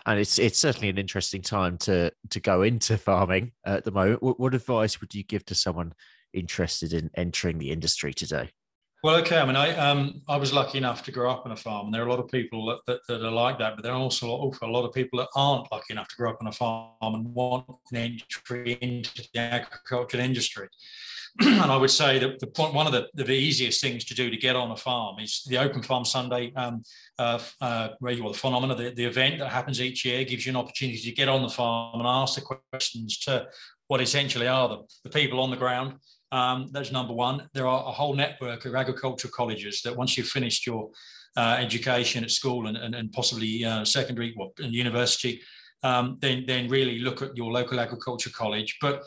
and 0.06 0.20
it's 0.20 0.40
it's 0.40 0.60
certainly 0.60 0.90
an 0.90 0.98
interesting 0.98 1.42
time 1.42 1.78
to 1.78 2.12
to 2.30 2.40
go 2.40 2.62
into 2.62 2.98
farming 2.98 3.52
at 3.66 3.84
the 3.84 3.92
moment. 3.92 4.22
What, 4.22 4.40
what 4.40 4.54
advice 4.54 5.02
would 5.02 5.14
you 5.14 5.24
give 5.24 5.46
to 5.46 5.56
someone 5.56 5.94
interested 6.34 6.94
in 6.94 7.10
entering 7.16 7.58
the 7.58 7.72
industry 7.72 8.14
today? 8.14 8.50
Well, 9.04 9.16
okay. 9.22 9.40
I 9.40 9.46
mean, 9.46 9.56
I 9.56 9.76
um, 9.78 10.22
I 10.28 10.38
was 10.38 10.54
lucky 10.54 10.78
enough 10.78 11.02
to 11.04 11.12
grow 11.12 11.32
up 11.32 11.46
on 11.46 11.52
a 11.52 11.56
farm, 11.56 11.88
and 11.88 11.94
there 11.94 12.04
are 12.04 12.08
a 12.08 12.10
lot 12.10 12.20
of 12.20 12.28
people 12.28 12.68
that, 12.68 12.80
that, 12.86 13.00
that 13.08 13.26
are 13.26 13.32
like 13.32 13.58
that. 13.58 13.76
But 13.76 13.84
there 13.84 13.94
are 13.94 14.00
also, 14.00 14.28
a 14.28 14.68
lot 14.68 14.86
of 14.86 14.94
people 14.94 15.18
that 15.20 15.30
aren't 15.36 15.72
lucky 15.72 15.94
enough 15.94 16.08
to 16.10 16.16
grow 16.16 16.30
up 16.30 16.38
on 16.40 16.48
a 16.48 16.52
farm 16.52 17.16
and 17.16 17.34
want 17.34 17.66
an 17.92 17.98
entry 17.98 18.78
into 18.80 19.28
the 19.34 19.40
agricultural 19.40 20.24
industry. 20.24 20.68
and 21.40 21.72
I 21.72 21.78
would 21.78 21.90
say 21.90 22.20
that 22.20 22.40
the 22.40 22.48
point, 22.48 22.76
one 22.76 22.86
of 22.86 22.94
the, 22.94 23.08
the 23.16 23.32
easiest 23.32 23.82
things 23.82 24.04
to 24.06 24.14
do 24.14 24.30
to 24.30 24.38
get 24.38 24.56
on 24.56 24.70
a 24.70 24.78
farm 24.78 25.18
is 25.20 25.44
the 25.48 25.58
Open 25.58 25.82
Farm 25.82 26.06
Sunday 26.06 26.54
um, 26.56 26.84
uh, 27.18 27.40
uh, 27.60 27.90
the 28.02 28.34
phenomena, 28.36 28.76
the, 28.76 28.92
the 28.92 29.06
event 29.06 29.40
that 29.40 29.50
happens 29.50 29.82
each 29.82 30.06
year 30.06 30.24
gives 30.26 30.46
you 30.46 30.52
an 30.52 30.58
opportunity 30.58 31.00
to 31.00 31.12
get 31.12 31.30
on 31.30 31.42
the 31.42 31.50
farm 31.50 32.00
and 32.00 32.08
ask 32.08 32.36
the 32.36 32.42
questions 32.42 33.18
to 33.20 33.48
what 33.88 34.02
essentially 34.02 34.48
are 34.48 34.70
the, 34.70 34.78
the 35.06 35.10
people 35.10 35.40
on 35.40 35.50
the 35.50 35.58
ground. 35.58 35.96
Um, 36.32 36.70
that's 36.72 36.92
number 36.92 37.14
one. 37.14 37.50
There 37.54 37.68
are 37.68 37.88
a 37.88 37.92
whole 37.92 38.16
network 38.16 38.66
of 38.66 38.76
agricultural 38.76 39.34
colleges 39.36 39.82
that 39.84 39.96
once 39.96 40.18
you've 40.18 40.28
finished 40.28 40.66
your 40.66 40.90
uh, 41.36 41.58
education 41.60 42.24
at 42.24 42.32
school 42.32 42.68
and, 42.68 42.78
and, 42.78 42.96
and 42.96 43.12
possibly 43.12 43.66
uh, 43.66 43.84
secondary 43.86 44.34
well, 44.38 44.54
and 44.60 44.74
university, 44.74 45.42
um, 45.84 46.18
then, 46.22 46.46
then 46.48 46.70
really 46.70 47.00
look 47.00 47.22
at 47.22 47.36
your 47.36 47.52
local 47.52 47.80
agriculture 47.80 48.30
college. 48.30 48.78
But 48.82 49.04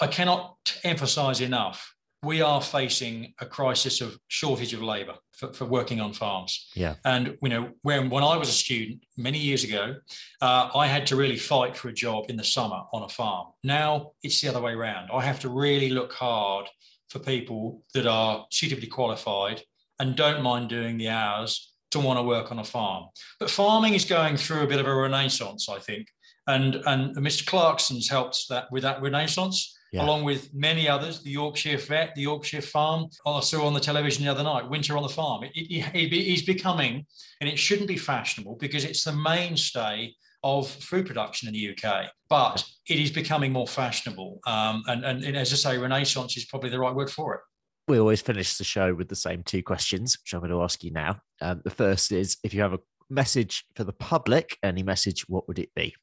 I 0.00 0.06
cannot 0.06 0.56
emphasize 0.84 1.40
enough 1.40 1.94
we 2.22 2.42
are 2.42 2.60
facing 2.60 3.32
a 3.40 3.46
crisis 3.46 4.00
of 4.00 4.18
shortage 4.28 4.74
of 4.74 4.82
labor 4.82 5.14
for, 5.40 5.52
for 5.54 5.64
working 5.64 6.00
on 6.00 6.12
farms. 6.12 6.68
Yeah. 6.74 6.96
And, 7.04 7.38
you 7.42 7.48
know, 7.48 7.70
when, 7.80 8.10
when 8.10 8.22
I 8.22 8.36
was 8.36 8.50
a 8.50 8.52
student 8.52 9.02
many 9.16 9.38
years 9.38 9.64
ago, 9.64 9.96
uh, 10.42 10.70
I 10.74 10.86
had 10.86 11.06
to 11.08 11.16
really 11.16 11.38
fight 11.38 11.76
for 11.76 11.88
a 11.88 11.92
job 11.92 12.26
in 12.28 12.36
the 12.36 12.44
summer 12.44 12.82
on 12.92 13.02
a 13.02 13.08
farm. 13.08 13.48
Now 13.64 14.12
it's 14.22 14.40
the 14.42 14.48
other 14.48 14.60
way 14.60 14.72
around. 14.72 15.08
I 15.12 15.22
have 15.22 15.40
to 15.40 15.48
really 15.48 15.88
look 15.88 16.12
hard 16.12 16.66
for 17.08 17.20
people 17.20 17.82
that 17.94 18.06
are 18.06 18.46
suitably 18.50 18.86
qualified 18.86 19.62
and 19.98 20.14
don't 20.14 20.42
mind 20.42 20.68
doing 20.68 20.98
the 20.98 21.08
hours 21.08 21.72
to 21.92 22.00
want 22.00 22.18
to 22.18 22.22
work 22.22 22.52
on 22.52 22.58
a 22.58 22.64
farm. 22.64 23.06
But 23.40 23.50
farming 23.50 23.94
is 23.94 24.04
going 24.04 24.36
through 24.36 24.62
a 24.62 24.66
bit 24.66 24.78
of 24.78 24.86
a 24.86 24.94
renaissance, 24.94 25.68
I 25.68 25.78
think. 25.78 26.06
And, 26.46 26.76
and 26.86 27.16
Mr. 27.16 27.46
Clarkson's 27.46 28.08
helped 28.08 28.48
that 28.50 28.70
with 28.70 28.82
that 28.82 29.00
renaissance 29.00 29.76
yeah. 29.92 30.04
along 30.04 30.24
with 30.24 30.52
many 30.54 30.88
others, 30.88 31.22
the 31.22 31.30
Yorkshire 31.30 31.78
Vet, 31.78 32.14
the 32.14 32.22
Yorkshire 32.22 32.62
Farm. 32.62 33.06
I 33.26 33.40
saw 33.40 33.66
on 33.66 33.74
the 33.74 33.80
television 33.80 34.24
the 34.24 34.30
other 34.30 34.42
night, 34.42 34.68
Winter 34.68 34.96
on 34.96 35.02
the 35.02 35.08
Farm. 35.08 35.44
It, 35.44 35.52
it, 35.54 35.94
it, 35.94 36.12
he's 36.12 36.42
becoming, 36.42 37.06
and 37.40 37.48
it 37.48 37.58
shouldn't 37.58 37.88
be 37.88 37.96
fashionable 37.96 38.56
because 38.56 38.84
it's 38.84 39.04
the 39.04 39.12
mainstay 39.12 40.14
of 40.42 40.68
food 40.68 41.06
production 41.06 41.48
in 41.48 41.54
the 41.54 41.70
UK, 41.70 42.06
but 42.28 42.64
it 42.88 42.98
is 42.98 43.10
becoming 43.10 43.52
more 43.52 43.66
fashionable. 43.66 44.40
Um, 44.46 44.82
and, 44.86 45.04
and, 45.04 45.24
and 45.24 45.36
as 45.36 45.52
I 45.52 45.56
say, 45.56 45.78
renaissance 45.78 46.36
is 46.36 46.46
probably 46.46 46.70
the 46.70 46.78
right 46.80 46.94
word 46.94 47.10
for 47.10 47.34
it. 47.34 47.40
We 47.88 47.98
always 47.98 48.20
finish 48.20 48.56
the 48.56 48.64
show 48.64 48.94
with 48.94 49.08
the 49.08 49.16
same 49.16 49.42
two 49.42 49.62
questions, 49.62 50.16
which 50.22 50.32
I'm 50.32 50.40
going 50.40 50.52
to 50.52 50.62
ask 50.62 50.82
you 50.84 50.92
now. 50.92 51.20
Um, 51.40 51.60
the 51.64 51.70
first 51.70 52.12
is 52.12 52.36
if 52.44 52.54
you 52.54 52.62
have 52.62 52.72
a 52.72 52.78
message 53.10 53.64
for 53.74 53.84
the 53.84 53.92
public, 53.92 54.56
any 54.62 54.82
message, 54.82 55.28
what 55.28 55.48
would 55.48 55.58
it 55.58 55.70
be? 55.74 55.94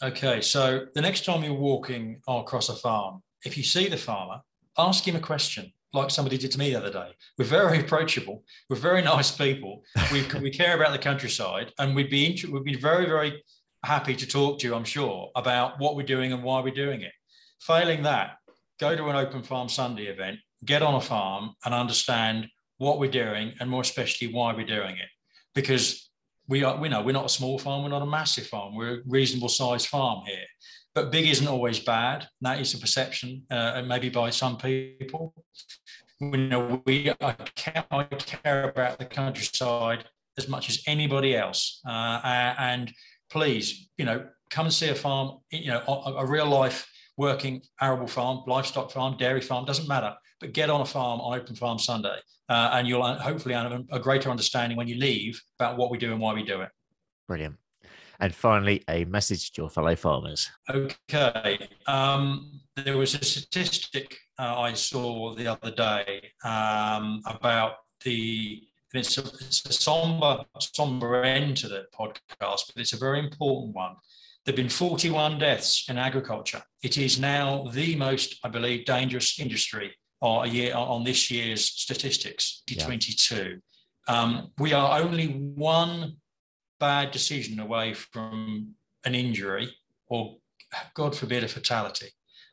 Okay, 0.00 0.40
so 0.40 0.86
the 0.94 1.00
next 1.00 1.24
time 1.24 1.42
you're 1.42 1.54
walking 1.54 2.20
across 2.28 2.68
a 2.68 2.74
farm, 2.74 3.20
if 3.44 3.56
you 3.56 3.64
see 3.64 3.88
the 3.88 3.96
farmer, 3.96 4.40
ask 4.76 5.06
him 5.06 5.16
a 5.16 5.20
question 5.20 5.72
like 5.92 6.10
somebody 6.10 6.38
did 6.38 6.52
to 6.52 6.58
me 6.58 6.70
the 6.70 6.78
other 6.78 6.92
day. 6.92 7.10
We're 7.36 7.46
very 7.46 7.80
approachable. 7.80 8.44
We're 8.70 8.76
very 8.76 9.02
nice 9.14 9.32
people. 9.32 9.82
We, 10.12 10.24
we 10.40 10.50
care 10.50 10.76
about 10.76 10.92
the 10.92 10.98
countryside, 10.98 11.72
and 11.78 11.96
we'd 11.96 12.10
be 12.10 12.26
inter- 12.26 12.50
we'd 12.50 12.64
be 12.64 12.76
very 12.76 13.06
very 13.06 13.42
happy 13.84 14.14
to 14.14 14.26
talk 14.26 14.60
to 14.60 14.68
you. 14.68 14.74
I'm 14.74 14.84
sure 14.84 15.30
about 15.34 15.80
what 15.80 15.96
we're 15.96 16.06
doing 16.06 16.32
and 16.32 16.44
why 16.44 16.60
we're 16.60 16.74
doing 16.74 17.00
it. 17.00 17.12
Failing 17.60 18.04
that, 18.04 18.36
go 18.78 18.94
to 18.94 19.08
an 19.08 19.16
open 19.16 19.42
farm 19.42 19.68
Sunday 19.68 20.04
event, 20.04 20.38
get 20.64 20.82
on 20.82 20.94
a 20.94 21.00
farm, 21.00 21.54
and 21.64 21.74
understand 21.74 22.46
what 22.76 23.00
we're 23.00 23.10
doing, 23.10 23.54
and 23.58 23.68
more 23.68 23.82
especially 23.82 24.32
why 24.32 24.54
we're 24.54 24.64
doing 24.64 24.96
it. 24.96 25.08
Because 25.56 26.07
we 26.48 26.64
are 26.64 26.76
we 26.76 26.88
know 26.88 27.02
we're 27.02 27.12
not 27.12 27.26
a 27.26 27.28
small 27.28 27.58
farm 27.58 27.82
we're 27.82 27.90
not 27.90 28.02
a 28.02 28.06
massive 28.06 28.46
farm 28.46 28.74
we're 28.74 28.96
a 28.96 29.02
reasonable 29.06 29.48
sized 29.48 29.86
farm 29.86 30.24
here. 30.26 30.46
But 30.94 31.12
big 31.12 31.28
isn't 31.28 31.46
always 31.46 31.78
bad 31.78 32.26
that 32.40 32.60
is 32.60 32.74
a 32.74 32.78
perception 32.78 33.42
uh, 33.50 33.82
maybe 33.86 34.08
by 34.08 34.30
some 34.30 34.56
people. 34.56 35.34
We 36.20 36.48
know 36.48 36.82
we 36.84 37.12
I 37.20 37.32
care, 37.54 37.84
I 37.90 38.04
care 38.04 38.68
about 38.68 38.98
the 38.98 39.04
countryside 39.04 40.06
as 40.36 40.48
much 40.48 40.68
as 40.68 40.82
anybody 40.86 41.36
else. 41.36 41.80
Uh, 41.86 42.20
and 42.58 42.92
please 43.30 43.88
you 43.98 44.04
know 44.04 44.26
come 44.50 44.66
and 44.66 44.74
see 44.74 44.88
a 44.88 44.94
farm 44.94 45.38
you 45.50 45.68
know 45.68 45.82
a, 45.86 46.14
a 46.14 46.26
real 46.26 46.46
life 46.46 46.90
working 47.18 47.60
arable 47.80 48.06
farm 48.06 48.40
livestock 48.46 48.90
farm 48.90 49.16
dairy 49.18 49.42
farm 49.42 49.66
doesn't 49.66 49.88
matter 49.88 50.14
but 50.40 50.52
get 50.54 50.70
on 50.70 50.80
a 50.80 50.86
farm 50.86 51.20
on 51.20 51.38
open 51.38 51.54
farm 51.54 51.78
sunday 51.78 52.16
uh, 52.48 52.70
and 52.72 52.88
you'll 52.88 53.06
hopefully 53.14 53.54
have 53.54 53.84
a 53.90 54.00
greater 54.00 54.30
understanding 54.30 54.76
when 54.76 54.88
you 54.88 54.96
leave 54.96 55.40
about 55.58 55.76
what 55.76 55.90
we 55.90 55.98
do 55.98 56.12
and 56.12 56.20
why 56.20 56.32
we 56.32 56.42
do 56.42 56.62
it. 56.62 56.70
Brilliant. 57.26 57.56
And 58.20 58.34
finally, 58.34 58.82
a 58.88 59.04
message 59.04 59.52
to 59.52 59.62
your 59.62 59.70
fellow 59.70 59.94
farmers. 59.94 60.50
Okay. 60.68 61.68
Um, 61.86 62.60
there 62.74 62.96
was 62.96 63.14
a 63.14 63.24
statistic 63.24 64.18
uh, 64.38 64.60
I 64.60 64.72
saw 64.72 65.34
the 65.34 65.46
other 65.46 65.70
day 65.70 66.32
um, 66.44 67.22
about 67.26 67.76
the. 68.04 68.62
It's 68.94 69.18
a, 69.18 69.20
it's 69.20 69.66
a 69.68 69.72
somber, 69.72 70.44
somber 70.60 71.22
end 71.22 71.58
to 71.58 71.68
the 71.68 71.84
podcast, 71.94 72.72
but 72.72 72.76
it's 72.76 72.94
a 72.94 72.96
very 72.96 73.18
important 73.18 73.74
one. 73.74 73.96
There 74.48 74.52
have 74.52 74.64
been 74.64 74.70
41 74.70 75.38
deaths 75.38 75.84
in 75.90 75.98
agriculture. 75.98 76.62
It 76.82 76.96
is 76.96 77.20
now 77.20 77.66
the 77.70 77.94
most, 77.96 78.40
I 78.42 78.48
believe, 78.48 78.86
dangerous 78.86 79.38
industry 79.38 79.94
or 80.22 80.46
a 80.46 80.48
year 80.48 80.74
on 80.74 81.04
this 81.04 81.30
year's 81.30 81.66
statistics, 81.66 82.62
2022. 82.66 83.60
Yeah. 84.08 84.20
Um, 84.20 84.52
we 84.56 84.72
are 84.72 85.02
only 85.02 85.26
one 85.26 86.16
bad 86.80 87.10
decision 87.10 87.60
away 87.60 87.92
from 87.92 88.70
an 89.04 89.14
injury 89.14 89.76
or, 90.06 90.38
God 90.94 91.14
forbid, 91.14 91.44
a 91.44 91.48
fatality. 91.48 92.08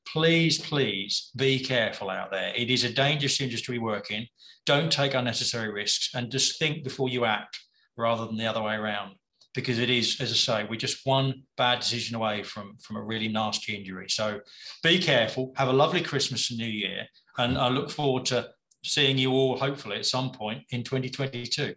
Please, 0.05 0.59
please 0.59 1.31
be 1.33 1.59
careful 1.59 2.09
out 2.09 2.29
there. 2.29 2.51
It 2.57 2.69
is 2.69 2.83
a 2.83 2.91
dangerous 2.91 3.39
industry 3.39 3.79
we 3.79 3.85
work 3.85 4.11
in. 4.11 4.27
Don't 4.65 4.91
take 4.91 5.13
unnecessary 5.13 5.71
risks 5.71 6.09
and 6.13 6.29
just 6.29 6.59
think 6.59 6.83
before 6.83 7.07
you 7.07 7.23
act 7.23 7.57
rather 7.95 8.25
than 8.25 8.35
the 8.35 8.47
other 8.47 8.61
way 8.61 8.75
around. 8.75 9.15
Because 9.55 9.79
it 9.79 9.89
is, 9.89 10.17
as 10.19 10.31
I 10.31 10.35
say, 10.35 10.67
we're 10.69 10.75
just 10.75 11.05
one 11.05 11.43
bad 11.55 11.79
decision 11.79 12.15
away 12.15 12.43
from, 12.43 12.75
from 12.81 12.97
a 12.97 13.01
really 13.01 13.29
nasty 13.29 13.75
injury. 13.75 14.09
So 14.09 14.41
be 14.83 14.99
careful. 14.99 15.53
Have 15.55 15.69
a 15.69 15.73
lovely 15.73 16.01
Christmas 16.01 16.51
and 16.51 16.59
New 16.59 16.65
Year 16.65 17.07
and 17.37 17.57
I 17.57 17.69
look 17.69 17.89
forward 17.89 18.25
to 18.27 18.49
seeing 18.83 19.17
you 19.17 19.31
all 19.31 19.57
hopefully 19.57 19.97
at 19.97 20.05
some 20.05 20.31
point 20.31 20.63
in 20.69 20.83
2022. 20.83 21.75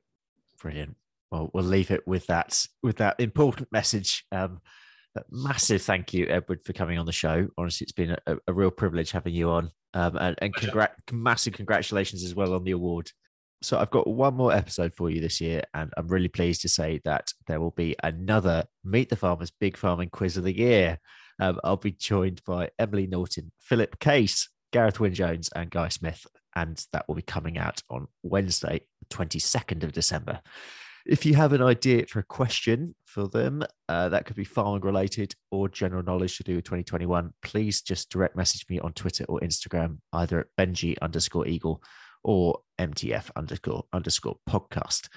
Brilliant. 0.61 0.97
Well, 1.31 1.51
we'll 1.53 1.65
leave 1.65 1.91
it 1.91 2.07
with 2.07 2.27
that 2.27 2.65
with 2.83 2.97
that 2.97 3.21
important 3.21 3.69
message. 3.71 4.25
Um, 4.33 4.61
massive 5.31 5.83
thank 5.83 6.15
you, 6.15 6.27
Edward, 6.29 6.65
for 6.65 6.73
coming 6.73 6.99
on 6.99 7.07
the 7.07 7.13
show. 7.13 7.49
Honestly, 7.59 7.85
it's 7.85 7.93
been 7.93 8.17
a, 8.27 8.37
a 8.47 8.53
real 8.53 8.71
privilege 8.71 9.11
having 9.11 9.35
you 9.35 9.51
on, 9.51 9.71
um, 9.95 10.17
and, 10.17 10.37
and 10.41 10.55
congr- 10.55 10.89
massive 11.13 11.53
congratulations 11.53 12.25
as 12.25 12.35
well 12.35 12.55
on 12.55 12.65
the 12.65 12.71
award. 12.71 13.11
So 13.61 13.79
I've 13.79 13.91
got 13.91 14.07
one 14.07 14.35
more 14.35 14.53
episode 14.53 14.95
for 14.95 15.11
you 15.11 15.21
this 15.21 15.41
year, 15.41 15.63
and 15.75 15.93
I'm 15.97 16.07
really 16.07 16.29
pleased 16.29 16.63
to 16.63 16.69
say 16.69 17.01
that 17.05 17.33
there 17.49 17.61
will 17.61 17.73
be 17.73 17.97
another 18.03 18.65
Meet 18.85 19.09
the 19.09 19.17
Farmers 19.17 19.51
Big 19.51 19.77
Farming 19.77 20.11
Quiz 20.11 20.37
of 20.37 20.45
the 20.45 20.57
Year. 20.57 20.99
Um, 21.41 21.59
I'll 21.65 21.77
be 21.77 21.93
joined 21.93 22.43
by 22.47 22.71
Emily 22.79 23.09
Norton, 23.09 23.51
Philip 23.61 23.99
Case, 23.99 24.49
Gareth 24.73 25.01
Wyn 25.01 25.13
Jones 25.13 25.51
and 25.57 25.71
Guy 25.71 25.89
Smith, 25.89 26.25
and 26.55 26.85
that 26.93 27.07
will 27.09 27.17
be 27.17 27.23
coming 27.23 27.59
out 27.59 27.83
on 27.91 28.07
Wednesday, 28.23 28.83
22nd 29.11 29.83
of 29.83 29.93
December. 29.93 30.41
If 31.05 31.25
you 31.25 31.35
have 31.35 31.53
an 31.53 31.63
idea 31.63 32.07
for 32.07 32.21
a 32.21 32.25
question 32.25 32.95
for 33.07 33.29
them, 33.29 33.65
uh, 33.89 34.11
that 34.11 34.27
could 34.27 34.37
be 34.37 34.45
farming 34.45 34.83
related 34.83 35.35
or 35.51 35.69
general 35.69 36.03
knowledge 36.03 36.37
to 36.37 36.45
do 36.45 36.57
with 36.57 36.65
2021, 36.65 37.33
please 37.43 37.83
just 37.83 38.11
direct 38.11 38.37
message 38.37 38.67
me 38.69 38.79
on 38.81 38.93
Twitter 38.93 39.25
or 39.29 39.41
Instagram, 39.41 39.99
either 40.13 40.41
at 40.41 40.47
Benji 40.59 40.97
underscore 41.01 41.49
Eagle 41.49 41.83
or 42.25 42.61
MTF 42.79 43.31
underscore 43.37 43.85
underscore 43.93 44.37
podcast. 44.49 45.09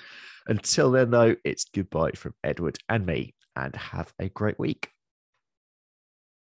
Until 0.47 0.91
then, 0.91 1.11
though, 1.11 1.35
it's 1.43 1.65
goodbye 1.65 2.11
from 2.11 2.33
Edward 2.43 2.77
and 2.89 3.05
me, 3.05 3.35
and 3.55 3.75
have 3.75 4.13
a 4.19 4.29
great 4.29 4.57
week. 4.57 4.89